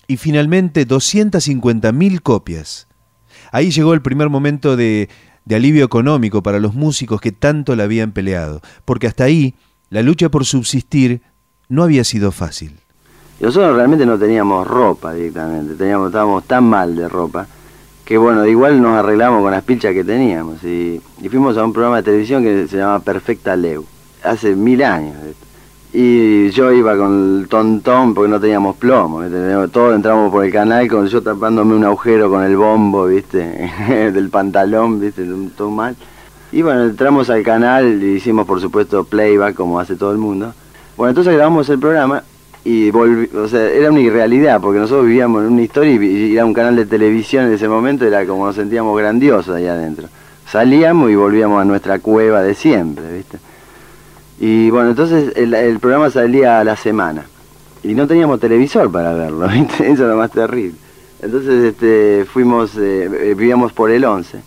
y 0.06 0.16
finalmente 0.16 0.86
250.000 0.86 2.20
copias. 2.20 2.88
Ahí 3.50 3.70
llegó 3.70 3.94
el 3.94 4.02
primer 4.02 4.28
momento 4.28 4.76
de, 4.76 5.08
alivio 5.50 5.84
económico 5.84 6.42
para 6.42 6.58
los 6.58 6.74
músicos 6.74 7.20
que 7.20 7.32
tanto 7.32 7.76
la 7.76 7.84
habían 7.84 8.12
peleado, 8.12 8.60
porque 8.84 9.06
hasta 9.06 9.24
ahí 9.24 9.54
la 9.90 10.02
lucha 10.02 10.30
por 10.30 10.44
subsistir 10.44 11.22
no 11.68 11.82
había 11.82 12.04
sido 12.04 12.32
fácil. 12.32 12.78
Nosotros 13.40 13.76
realmente 13.76 14.06
no 14.06 14.18
teníamos 14.18 14.66
ropa 14.66 15.12
directamente, 15.12 15.74
teníamos, 15.74 16.08
estábamos 16.08 16.44
tan 16.44 16.64
mal 16.64 16.94
de 16.94 17.08
ropa 17.08 17.46
que 18.04 18.18
bueno, 18.18 18.46
igual 18.46 18.82
nos 18.82 18.98
arreglamos 18.98 19.42
con 19.42 19.52
las 19.52 19.62
pilchas 19.62 19.94
que 19.94 20.04
teníamos 20.04 20.62
y, 20.64 21.00
fuimos 21.30 21.56
a 21.56 21.64
un 21.64 21.72
programa 21.72 21.96
de 21.98 22.02
televisión 22.02 22.42
que 22.42 22.66
se 22.68 22.76
llama 22.76 23.00
Perfecta 23.00 23.56
Leu, 23.56 23.84
hace 24.22 24.54
mil 24.54 24.82
años. 24.82 25.14
Y 25.94 26.48
yo 26.50 26.72
iba 26.72 26.96
con 26.96 27.40
el 27.40 27.48
tontón 27.48 28.14
porque 28.14 28.30
no 28.30 28.40
teníamos 28.40 28.76
plomo, 28.76 29.22
todos 29.70 29.94
entramos 29.94 30.32
por 30.32 30.42
el 30.42 30.50
canal 30.50 30.88
con 30.88 31.06
yo 31.06 31.22
tapándome 31.22 31.74
un 31.74 31.84
agujero 31.84 32.30
con 32.30 32.42
el 32.44 32.56
bombo, 32.56 33.06
viste, 33.06 33.70
del 34.12 34.30
pantalón, 34.30 35.00
viste, 35.00 35.26
todo 35.54 35.70
mal. 35.70 35.94
Y 36.50 36.62
bueno, 36.62 36.84
entramos 36.84 37.28
al 37.28 37.42
canal 37.42 38.02
y 38.02 38.12
hicimos 38.12 38.46
por 38.46 38.58
supuesto 38.58 39.04
playback 39.04 39.54
como 39.54 39.78
hace 39.78 39.96
todo 39.96 40.12
el 40.12 40.18
mundo. 40.18 40.54
Bueno, 40.96 41.10
entonces 41.10 41.34
grabamos 41.34 41.68
el 41.68 41.78
programa 41.78 42.22
y 42.64 42.90
volví, 42.90 43.28
o 43.36 43.46
sea, 43.48 43.68
era 43.68 43.90
una 43.90 44.00
irrealidad 44.00 44.62
porque 44.62 44.78
nosotros 44.78 45.06
vivíamos 45.06 45.44
en 45.44 45.52
una 45.52 45.62
historia 45.62 45.92
y 45.92 46.32
era 46.32 46.46
un 46.46 46.54
canal 46.54 46.74
de 46.74 46.86
televisión 46.86 47.46
en 47.46 47.52
ese 47.52 47.68
momento, 47.68 48.06
era 48.06 48.24
como 48.24 48.46
nos 48.46 48.56
sentíamos 48.56 48.96
grandiosos 48.96 49.54
ahí 49.54 49.66
adentro. 49.66 50.08
Salíamos 50.46 51.10
y 51.10 51.16
volvíamos 51.16 51.60
a 51.60 51.66
nuestra 51.66 51.98
cueva 51.98 52.40
de 52.40 52.54
siempre, 52.54 53.12
viste. 53.14 53.51
Y 54.40 54.70
bueno, 54.70 54.90
entonces 54.90 55.32
el, 55.36 55.54
el, 55.54 55.78
programa 55.78 56.10
salía 56.10 56.60
a 56.60 56.64
la 56.64 56.76
semana. 56.76 57.26
Y 57.82 57.94
no 57.94 58.06
teníamos 58.06 58.40
televisor 58.40 58.90
para 58.90 59.12
verlo, 59.12 59.46
¿viste? 59.52 59.90
Eso 59.90 60.04
era 60.04 60.12
lo 60.12 60.18
más 60.18 60.30
terrible. 60.30 60.76
Entonces 61.20 61.64
este, 61.64 62.24
fuimos, 62.24 62.76
eh, 62.76 63.34
vivíamos 63.36 63.72
por 63.72 63.90
el 63.90 64.04
11. 64.04 64.40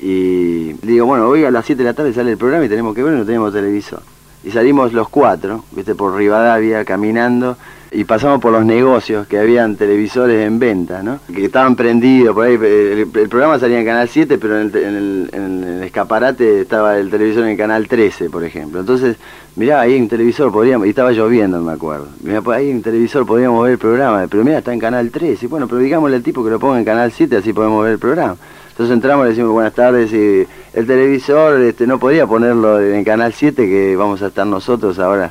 Y 0.00 0.72
digo, 0.74 1.06
bueno, 1.06 1.28
hoy 1.28 1.44
a 1.44 1.50
las 1.50 1.64
7 1.64 1.82
de 1.82 1.88
la 1.88 1.94
tarde 1.94 2.12
sale 2.12 2.32
el 2.32 2.36
programa 2.36 2.64
y 2.66 2.68
tenemos 2.68 2.94
que 2.94 3.02
ver, 3.02 3.14
no 3.14 3.24
tenemos 3.24 3.52
televisor. 3.52 4.02
Y 4.44 4.50
salimos 4.50 4.92
los 4.92 5.08
cuatro, 5.08 5.64
viste, 5.72 5.94
por 5.94 6.14
Rivadavia, 6.14 6.84
caminando, 6.84 7.56
y 7.94 8.04
pasamos 8.04 8.40
por 8.40 8.50
los 8.50 8.64
negocios 8.64 9.26
que 9.28 9.38
habían 9.38 9.76
televisores 9.76 10.44
en 10.44 10.58
venta, 10.58 11.02
¿no? 11.02 11.20
Que 11.32 11.44
estaban 11.44 11.76
prendidos, 11.76 12.34
por 12.34 12.46
ahí, 12.46 12.54
el, 12.54 13.08
programa 13.28 13.58
salía 13.58 13.78
en 13.78 13.86
Canal 13.86 14.08
7, 14.08 14.36
pero 14.38 14.60
en 14.60 14.70
el, 14.74 15.30
en, 15.32 15.64
el, 15.64 15.82
escaparate 15.84 16.62
estaba 16.62 16.98
el 16.98 17.08
televisor 17.08 17.46
en 17.46 17.56
Canal 17.56 17.86
13, 17.86 18.30
por 18.30 18.42
ejemplo. 18.42 18.80
Entonces, 18.80 19.16
mirá, 19.54 19.80
ahí 19.80 19.92
hay 19.92 20.00
un 20.00 20.08
televisor, 20.08 20.50
podríamos, 20.50 20.88
y 20.88 20.90
estaba 20.90 21.12
lloviendo, 21.12 21.60
me 21.60 21.72
acuerdo. 21.72 22.08
Mirá, 22.20 22.42
pues 22.42 22.58
ahí 22.58 22.66
hay 22.66 22.72
un 22.72 22.82
televisor, 22.82 23.24
podríamos 23.24 23.62
ver 23.62 23.72
el 23.72 23.78
programa, 23.78 24.26
pero 24.28 24.42
mira, 24.42 24.58
está 24.58 24.72
en 24.72 24.80
Canal 24.80 25.10
13. 25.10 25.46
Y 25.46 25.48
bueno, 25.48 25.68
pero 25.68 25.78
digámosle 25.78 26.16
al 26.16 26.22
tipo 26.22 26.44
que 26.44 26.50
lo 26.50 26.58
ponga 26.58 26.78
en 26.78 26.84
Canal 26.84 27.12
7, 27.12 27.36
así 27.36 27.52
podemos 27.52 27.84
ver 27.84 27.92
el 27.92 27.98
programa. 28.00 28.36
Entonces 28.70 28.92
entramos 28.92 29.22
y 29.22 29.26
le 29.26 29.30
decimos 29.30 29.52
buenas 29.52 29.72
tardes 29.72 30.12
y 30.12 30.48
el 30.72 30.86
televisor 30.88 31.60
este, 31.60 31.86
no 31.86 32.00
podía 32.00 32.26
ponerlo 32.26 32.80
en 32.80 33.04
Canal 33.04 33.32
7 33.32 33.68
que 33.68 33.94
vamos 33.94 34.20
a 34.20 34.26
estar 34.26 34.44
nosotros 34.44 34.98
ahora. 34.98 35.30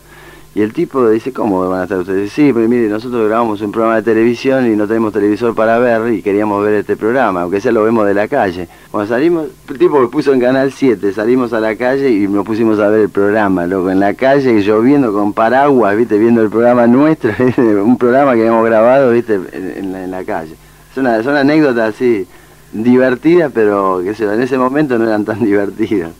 Y 0.55 0.61
el 0.61 0.71
tipo 0.71 1.09
dice, 1.09 1.33
¿cómo 1.33 1.67
van 1.67 1.79
a 1.79 1.83
estar 1.83 1.97
ustedes? 1.97 2.31
Sí, 2.31 2.51
pero 2.53 2.69
mire, 2.69 2.87
nosotros 2.87 3.27
grabamos 3.27 3.59
un 3.61 3.71
programa 3.71 3.95
de 3.95 4.03
televisión 4.03 4.71
y 4.71 4.75
no 4.75 4.87
tenemos 4.87 5.11
televisor 5.11 5.55
para 5.55 5.79
ver 5.79 6.13
y 6.13 6.21
queríamos 6.21 6.63
ver 6.63 6.75
este 6.75 6.95
programa, 6.95 7.41
aunque 7.41 7.59
sea 7.59 7.71
lo 7.71 7.83
vemos 7.83 8.05
de 8.05 8.13
la 8.13 8.27
calle. 8.27 8.67
Cuando 8.91 9.11
salimos, 9.11 9.47
el 9.67 9.79
tipo 9.79 9.99
lo 9.99 10.11
puso 10.11 10.31
en 10.31 10.39
Canal 10.39 10.71
7, 10.71 11.11
salimos 11.11 11.53
a 11.53 11.59
la 11.59 11.75
calle 11.75 12.11
y 12.11 12.27
nos 12.27 12.45
pusimos 12.45 12.77
a 12.77 12.87
ver 12.89 13.01
el 13.01 13.09
programa, 13.09 13.65
loco, 13.65 13.89
en 13.89 13.99
la 13.99 14.13
calle, 14.13 14.61
lloviendo 14.61 15.11
con 15.11 15.33
paraguas, 15.33 15.97
viste, 15.97 16.19
viendo 16.19 16.43
el 16.43 16.51
programa 16.51 16.85
nuestro, 16.85 17.31
un 17.83 17.97
programa 17.97 18.35
que 18.35 18.41
habíamos 18.41 18.65
grabado, 18.65 19.09
viste, 19.09 19.39
en, 19.53 19.91
la, 19.91 20.03
en 20.03 20.11
la, 20.11 20.23
calle. 20.23 20.55
Una, 20.95 21.23
son 21.23 21.35
anécdotas 21.35 21.95
así 21.95 22.27
divertidas, 22.71 23.51
pero 23.51 24.03
que 24.03 24.23
en 24.23 24.41
ese 24.41 24.59
momento 24.59 24.99
no 24.99 25.05
eran 25.05 25.25
tan 25.25 25.39
divertidas. 25.43 26.11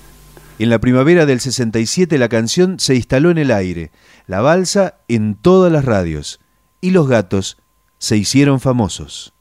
En 0.60 0.70
la 0.70 0.80
primavera 0.80 1.26
del 1.26 1.40
67 1.40 2.18
la 2.18 2.30
canción 2.30 2.80
se 2.80 2.96
instaló 2.96 3.32
en 3.32 3.40
el 3.40 3.52
aire, 3.52 3.92
la 4.28 4.42
balsa 4.42 5.00
en 5.08 5.36
todas 5.36 5.72
las 5.72 5.84
radios, 5.84 6.40
y 6.80 6.92
los 6.92 7.08
gatos 7.08 7.58
se 7.98 8.18
hicieron 8.18 8.60
famosos. 8.60 9.33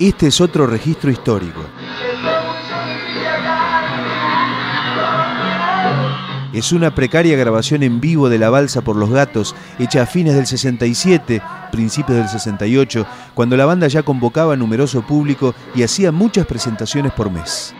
Este 0.00 0.28
es 0.28 0.40
otro 0.40 0.66
registro 0.66 1.10
histórico. 1.10 1.60
Es 6.54 6.72
una 6.72 6.94
precaria 6.94 7.36
grabación 7.36 7.82
en 7.82 8.00
vivo 8.00 8.30
de 8.30 8.38
La 8.38 8.48
Balsa 8.48 8.80
por 8.80 8.96
los 8.96 9.10
Gatos, 9.10 9.54
hecha 9.78 10.02
a 10.02 10.06
fines 10.06 10.34
del 10.36 10.46
67, 10.46 11.42
principios 11.70 12.16
del 12.16 12.28
68, 12.30 13.06
cuando 13.34 13.58
la 13.58 13.66
banda 13.66 13.88
ya 13.88 14.02
convocaba 14.02 14.54
a 14.54 14.56
numeroso 14.56 15.02
público 15.02 15.54
y 15.74 15.82
hacía 15.82 16.12
muchas 16.12 16.46
presentaciones 16.46 17.12
por 17.12 17.30
mes. 17.30 17.74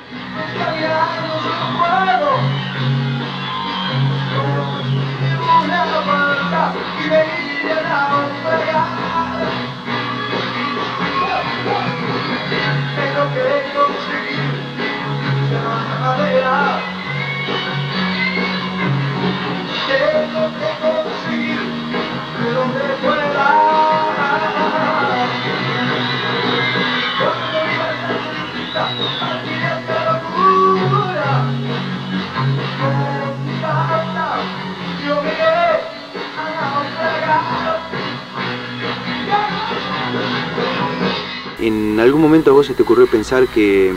¿En 42.00 42.06
algún 42.06 42.22
momento 42.22 42.50
a 42.50 42.54
vos 42.54 42.66
se 42.66 42.72
te 42.72 42.82
ocurrió 42.82 43.06
pensar 43.06 43.46
que, 43.46 43.92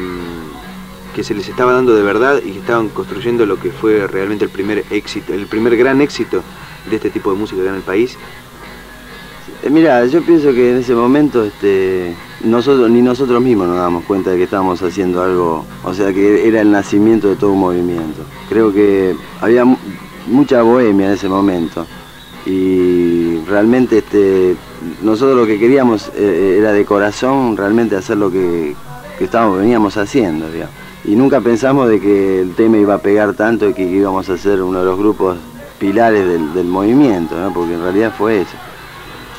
que 1.15 1.23
se 1.23 1.33
les 1.33 1.47
estaba 1.47 1.71
dando 1.71 1.95
de 1.95 2.01
verdad 2.01 2.41
y 2.45 2.51
que 2.51 2.59
estaban 2.59 2.89
construyendo 2.89 3.45
lo 3.45 3.57
que 3.57 3.71
fue 3.71 4.07
realmente 4.07 4.43
el 4.43 4.51
primer 4.51 4.83
éxito, 4.89 5.33
el 5.33 5.47
primer 5.47 5.77
gran 5.77 6.01
éxito 6.01 6.43
de 6.89 6.97
este 6.97 7.09
tipo 7.09 7.31
de 7.31 7.39
música 7.39 7.61
acá 7.61 7.69
en 7.69 7.77
el 7.77 7.81
país? 7.81 8.17
Mira, 9.71 10.05
yo 10.05 10.21
pienso 10.21 10.51
que 10.51 10.71
en 10.71 10.77
ese 10.79 10.93
momento 10.93 11.45
este, 11.45 12.13
nosotros 12.43 12.91
ni 12.91 13.01
nosotros 13.01 13.41
mismos 13.41 13.69
nos 13.69 13.77
damos 13.77 14.03
cuenta 14.03 14.31
de 14.31 14.35
que 14.35 14.43
estábamos 14.43 14.83
haciendo 14.83 15.23
algo, 15.23 15.65
o 15.85 15.93
sea 15.93 16.11
que 16.11 16.45
era 16.45 16.59
el 16.59 16.71
nacimiento 16.71 17.29
de 17.29 17.37
todo 17.37 17.53
un 17.53 17.61
movimiento. 17.61 18.25
Creo 18.49 18.73
que 18.73 19.15
había 19.39 19.63
mucha 20.27 20.61
bohemia 20.61 21.07
en 21.07 21.13
ese 21.13 21.29
momento 21.29 21.87
y 22.45 23.37
realmente 23.45 23.99
este, 23.99 24.57
nosotros 25.01 25.37
lo 25.37 25.45
que 25.45 25.59
queríamos 25.59 26.11
eh, 26.15 26.57
era 26.59 26.71
de 26.71 26.85
corazón 26.85 27.57
realmente 27.57 27.95
hacer 27.95 28.17
lo 28.17 28.31
que, 28.31 28.75
estábamos, 29.19 29.59
veníamos 29.59 29.97
haciendo. 29.97 30.47
Y 31.05 31.15
nunca 31.15 31.41
pensamos 31.41 31.89
de 31.89 31.99
que 31.99 32.41
el 32.41 32.55
tema 32.55 32.77
iba 32.77 32.95
a 32.95 32.97
pegar 32.97 33.33
tanto 33.33 33.67
y 33.67 33.73
que 33.73 33.83
íbamos 33.83 34.29
a 34.29 34.37
ser 34.37 34.61
uno 34.61 34.79
de 34.79 34.85
los 34.85 34.97
grupos 34.97 35.37
pilares 35.79 36.25
del, 36.53 36.65
movimiento, 36.65 37.35
¿no? 37.39 37.53
porque 37.53 37.73
en 37.73 37.81
realidad 37.81 38.13
fue 38.17 38.41
eso. 38.41 38.55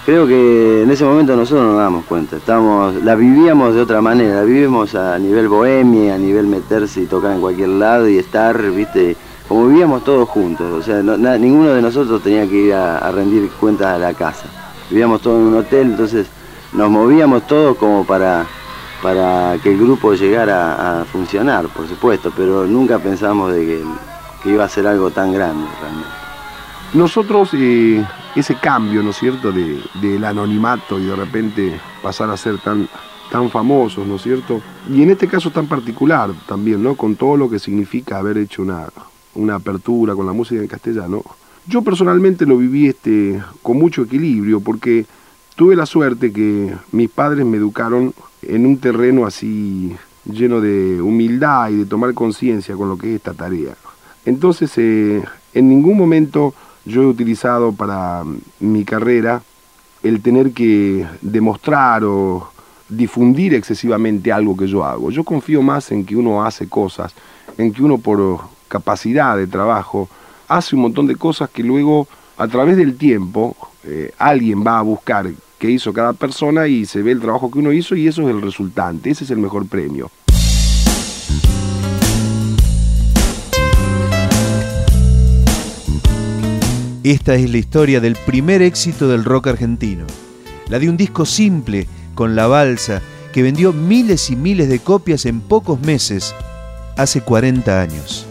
Creo 0.05 0.27
que 0.27 0.83
en 0.83 0.91
ese 0.91 1.05
momento 1.05 1.35
nosotros 1.35 1.67
nos 1.67 1.79
damos 1.79 2.05
cuenta, 2.05 2.37
estamos, 2.37 3.03
la 3.03 3.15
vivíamos 3.15 3.75
de 3.75 3.81
otra 3.81 4.03
manera, 4.03 4.37
la 4.37 4.43
vivimos 4.43 4.95
a 4.95 5.19
nivel 5.19 5.49
bohemia, 5.49 6.17
a 6.17 6.19
nivel 6.19 6.47
meterse 6.47 7.01
y 7.01 7.07
tocar 7.07 7.33
en 7.33 7.41
cualquier 7.41 7.71
lado 7.71 8.07
y 8.07 8.19
estar, 8.19 8.61
viste, 8.71 9.17
como 9.49 9.67
vivíamos 9.69 10.05
todos 10.05 10.29
juntos, 10.29 10.71
o 10.71 10.83
sea, 10.83 11.03
ninguno 11.39 11.71
de 11.71 11.81
nosotros 11.81 12.23
tenía 12.23 12.47
que 12.47 12.57
ir 12.57 12.75
a, 12.75 12.99
a 12.99 13.11
rendir 13.13 13.49
cuentas 13.59 13.87
a 13.87 13.99
la 13.99 14.13
casa 14.13 14.64
vivíamos 14.95 15.23
todos 15.23 15.41
en 15.41 15.49
un 15.49 15.57
hotel, 15.57 15.89
entonces 15.89 16.29
nos 16.73 16.89
movíamos 16.89 17.49
todos 17.49 17.77
como 17.79 18.05
para, 18.05 18.47
para 19.03 19.59
que 19.61 19.73
el 19.73 19.79
grupo 19.79 20.15
llegara 20.15 21.01
a 21.01 21.05
funcionar, 21.05 21.67
por 21.67 21.89
supuesto, 21.89 22.33
pero 22.37 22.65
nunca 22.65 23.01
pensamos 23.01 23.53
de 23.53 23.83
que, 24.45 24.51
iba 24.51 24.63
a 24.63 24.69
ser 24.69 24.87
algo 24.87 25.11
tan 25.11 25.33
grande 25.33 25.67
realmente. 25.81 26.11
Nosotros, 26.93 27.51
eh, 27.55 28.07
ese 28.37 28.55
cambio, 28.55 29.03
¿no 29.03 29.11
es 29.11 29.17
cierto?, 29.17 29.51
del 29.51 29.83
de, 29.95 30.25
anonimato 30.25 31.01
y 31.01 31.07
de 31.07 31.17
repente 31.17 31.81
pasar 32.01 32.31
a 32.31 32.37
ser 32.37 32.59
tan, 32.59 32.89
tan 33.33 33.51
famosos, 33.51 34.07
¿no 34.07 34.15
es 34.15 34.23
cierto? 34.23 34.61
Y 34.89 35.03
en 35.03 35.11
este 35.11 35.27
caso 35.27 35.51
tan 35.51 35.67
particular 35.67 36.31
también, 36.47 36.81
¿no? 36.85 36.95
Con 36.95 37.17
todo 37.17 37.37
lo 37.37 37.51
que 37.51 37.59
significa 37.59 38.19
haber 38.19 38.39
hecho 38.39 38.63
una, 38.63 38.87
una 39.35 39.57
apertura 39.57 40.15
con 40.15 40.27
la 40.27 40.33
música 40.33 40.61
en 40.61 40.69
castellano, 40.69 41.25
yo 41.67 41.83
personalmente 41.83 42.47
lo 42.47 42.59
viví 42.59 42.89
este, 42.89 43.43
con 43.63 43.79
mucho 43.79 44.03
equilibrio 44.03 44.61
porque 44.61 45.07
tuve 45.57 45.77
la 45.77 45.87
suerte 45.87 46.33
que 46.33 46.75
mis 46.93 47.11
padres 47.11 47.45
me 47.47 47.57
educaron 47.57 48.13
en 48.43 48.67
un 48.67 48.79
terreno 48.79 49.27
así 49.27 49.95
lleno 50.25 50.61
de 50.61 51.01
humildad 51.01 51.71
y 51.71 51.77
de 51.79 51.87
tomar 51.87 52.15
conciencia 52.15 52.75
con 52.75 52.89
lo 52.89 52.97
que 52.97 53.11
es 53.11 53.17
esta 53.17 53.35
tarea. 53.35 53.75
Entonces, 54.25 54.73
eh, 54.77 55.23
en 55.53 55.69
ningún 55.69 55.97
momento 55.97 56.55
yo 56.85 57.03
he 57.03 57.07
utilizado 57.07 57.73
para 57.73 58.25
mi 58.61 58.85
carrera 58.85 59.43
el 60.03 60.21
tener 60.21 60.53
que 60.53 61.07
demostrar 61.23 62.05
o 62.05 62.49
difundir 62.89 63.55
excesivamente 63.55 64.31
algo 64.33 64.57
que 64.57 64.67
yo 64.67 64.85
hago. 64.85 65.11
Yo 65.11 65.25
confío 65.25 65.63
más 65.63 65.91
en 65.93 66.05
que 66.05 66.17
uno 66.17 66.45
hace 66.45 66.69
cosas, 66.69 67.15
en 67.57 67.73
que 67.73 67.83
uno 67.83 67.99
por 67.99 68.41
capacidad 68.69 69.37
de 69.37 69.47
trabajo 69.47 70.09
hace 70.49 70.77
un 70.77 70.83
montón 70.83 71.07
de 71.07 71.17
cosas 71.17 71.51
que 71.51 71.63
luego 71.63 72.09
a 72.37 72.49
través 72.49 72.77
del 72.77 72.97
tiempo 72.97 73.57
eh, 73.85 74.13
alguien 74.19 74.65
va 74.67 74.79
a 74.79 74.83
buscar 74.83 75.31
qué 75.59 75.71
hizo 75.71 75.93
cada 75.93 76.13
persona 76.13 76.67
y 76.67 76.85
se 76.87 77.03
ve 77.03 77.13
el 77.13 77.21
trabajo 77.21 77.51
que 77.51 77.59
uno 77.59 77.73
hizo 77.73 77.95
y 77.95 78.09
eso 78.09 78.23
es 78.23 78.29
el 78.29 78.43
resultante, 78.43 79.11
ese 79.11 79.25
es 79.25 79.31
el 79.31 79.39
mejor 79.39 79.67
premio. 79.67 80.11
Esta 87.03 87.35
es 87.35 87.51
la 87.51 87.59
historia 87.59 88.01
del 88.01 88.17
primer 88.17 88.63
éxito 88.63 89.09
del 89.09 89.25
rock 89.25 89.49
argentino, 89.49 90.07
la 90.69 90.79
de 90.79 90.89
un 90.89 90.97
disco 90.97 91.27
simple 91.27 91.87
con 92.15 92.35
la 92.35 92.47
balsa 92.47 93.03
que 93.35 93.43
vendió 93.43 93.75
miles 93.75 94.31
y 94.31 94.37
miles 94.37 94.71
de 94.71 94.79
copias 94.79 95.27
en 95.27 95.43
pocos 95.43 95.81
meses 95.81 96.35
hace 96.97 97.21
40 97.21 97.81
años. 97.81 98.27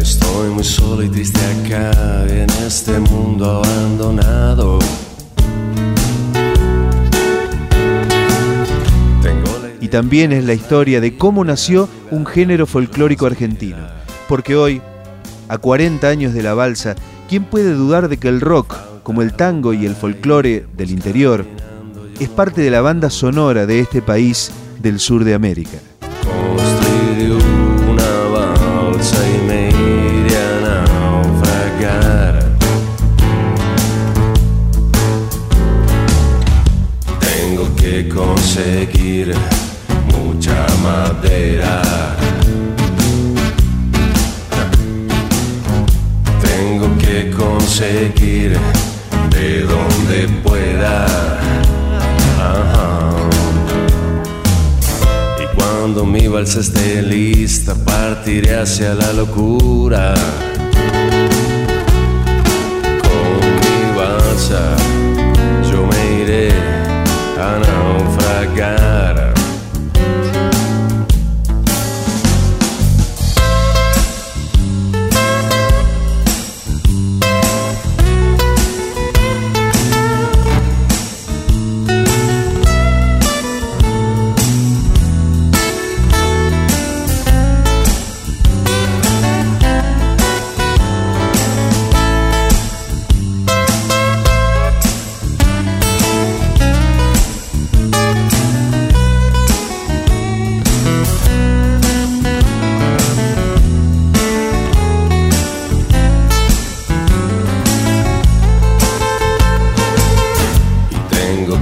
Estoy 0.00 0.50
muy 0.50 0.64
solo 0.64 1.02
y 1.02 1.08
triste 1.08 1.40
acá 1.64 2.26
en 2.28 2.48
este 2.66 2.98
mundo 2.98 3.62
abandonado. 3.62 4.78
también 9.90 10.32
es 10.32 10.44
la 10.44 10.54
historia 10.54 11.00
de 11.00 11.18
cómo 11.18 11.44
nació 11.44 11.88
un 12.10 12.24
género 12.24 12.66
folclórico 12.66 13.26
argentino. 13.26 13.78
Porque 14.28 14.56
hoy, 14.56 14.80
a 15.48 15.58
40 15.58 16.08
años 16.08 16.32
de 16.32 16.42
la 16.42 16.54
balsa, 16.54 16.94
¿quién 17.28 17.44
puede 17.44 17.74
dudar 17.74 18.08
de 18.08 18.16
que 18.16 18.28
el 18.28 18.40
rock, 18.40 18.76
como 19.02 19.20
el 19.22 19.34
tango 19.34 19.74
y 19.74 19.84
el 19.84 19.96
folclore 19.96 20.66
del 20.76 20.90
interior, 20.90 21.44
es 22.18 22.28
parte 22.28 22.62
de 22.62 22.70
la 22.70 22.80
banda 22.80 23.10
sonora 23.10 23.66
de 23.66 23.80
este 23.80 24.00
país 24.00 24.52
del 24.80 25.00
sur 25.00 25.24
de 25.24 25.34
América? 25.34 25.78
Conseguir 38.60 39.34
mucha 40.12 40.66
madera. 40.82 41.80
Tengo 46.42 46.88
que 46.98 47.30
conseguir 47.30 48.58
de 49.30 49.60
donde 49.62 50.28
pueda. 50.42 51.06
Y 55.42 55.56
cuando 55.56 56.04
mi 56.04 56.28
balsa 56.28 56.60
esté 56.60 57.02
lista, 57.02 57.74
partiré 57.74 58.58
hacia 58.58 58.94
la 58.94 59.12
locura. 59.14 60.14
Con 63.02 63.40
mi 63.62 63.96
balsa, 63.96 64.76
naufragar. 68.60 68.89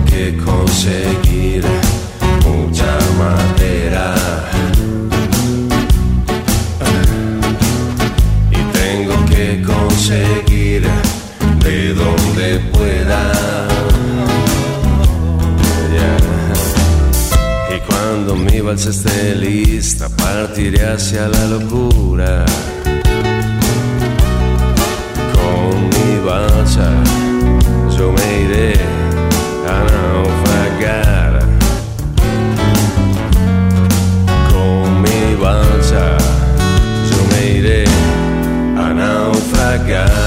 Que 0.06 0.36
conseguir 0.36 1.64
mucha 2.44 2.98
madera. 3.18 4.14
Y 8.50 8.60
tengo 8.78 9.24
que 9.26 9.62
conseguir 9.62 10.86
de 11.64 11.94
donde 11.94 12.58
pueda. 12.72 13.68
Y 17.74 17.78
cuando 17.88 18.34
mi 18.36 18.60
balsa 18.60 18.90
esté 18.90 19.34
lista, 19.34 20.08
partiré 20.08 20.86
hacia 20.86 21.28
la 21.28 21.46
locura. 21.46 22.44
Naufragar. 39.88 40.17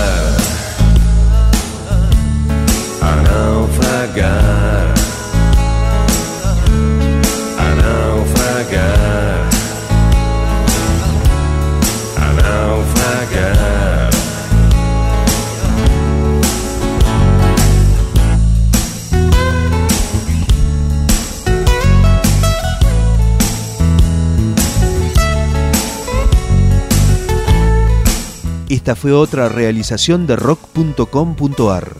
Fue 28.95 29.13
otra 29.13 29.49
realización 29.49 30.27
de 30.27 30.35
rock.com.ar. 30.35 31.97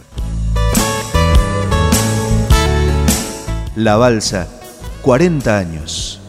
La 3.74 3.96
Balsa, 3.96 4.48
40 5.02 5.58
años. 5.58 6.20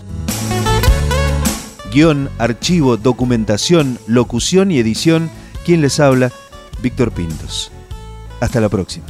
Guión, 1.92 2.30
archivo, 2.40 2.98
documentación, 2.98 4.00
locución 4.08 4.72
y 4.72 4.80
edición. 4.80 5.30
Quien 5.66 5.82
les 5.82 6.00
habla, 6.00 6.32
Víctor 6.82 7.12
Pintos. 7.12 7.72
Hasta 8.40 8.60
la 8.60 8.70
próxima. 8.70 9.08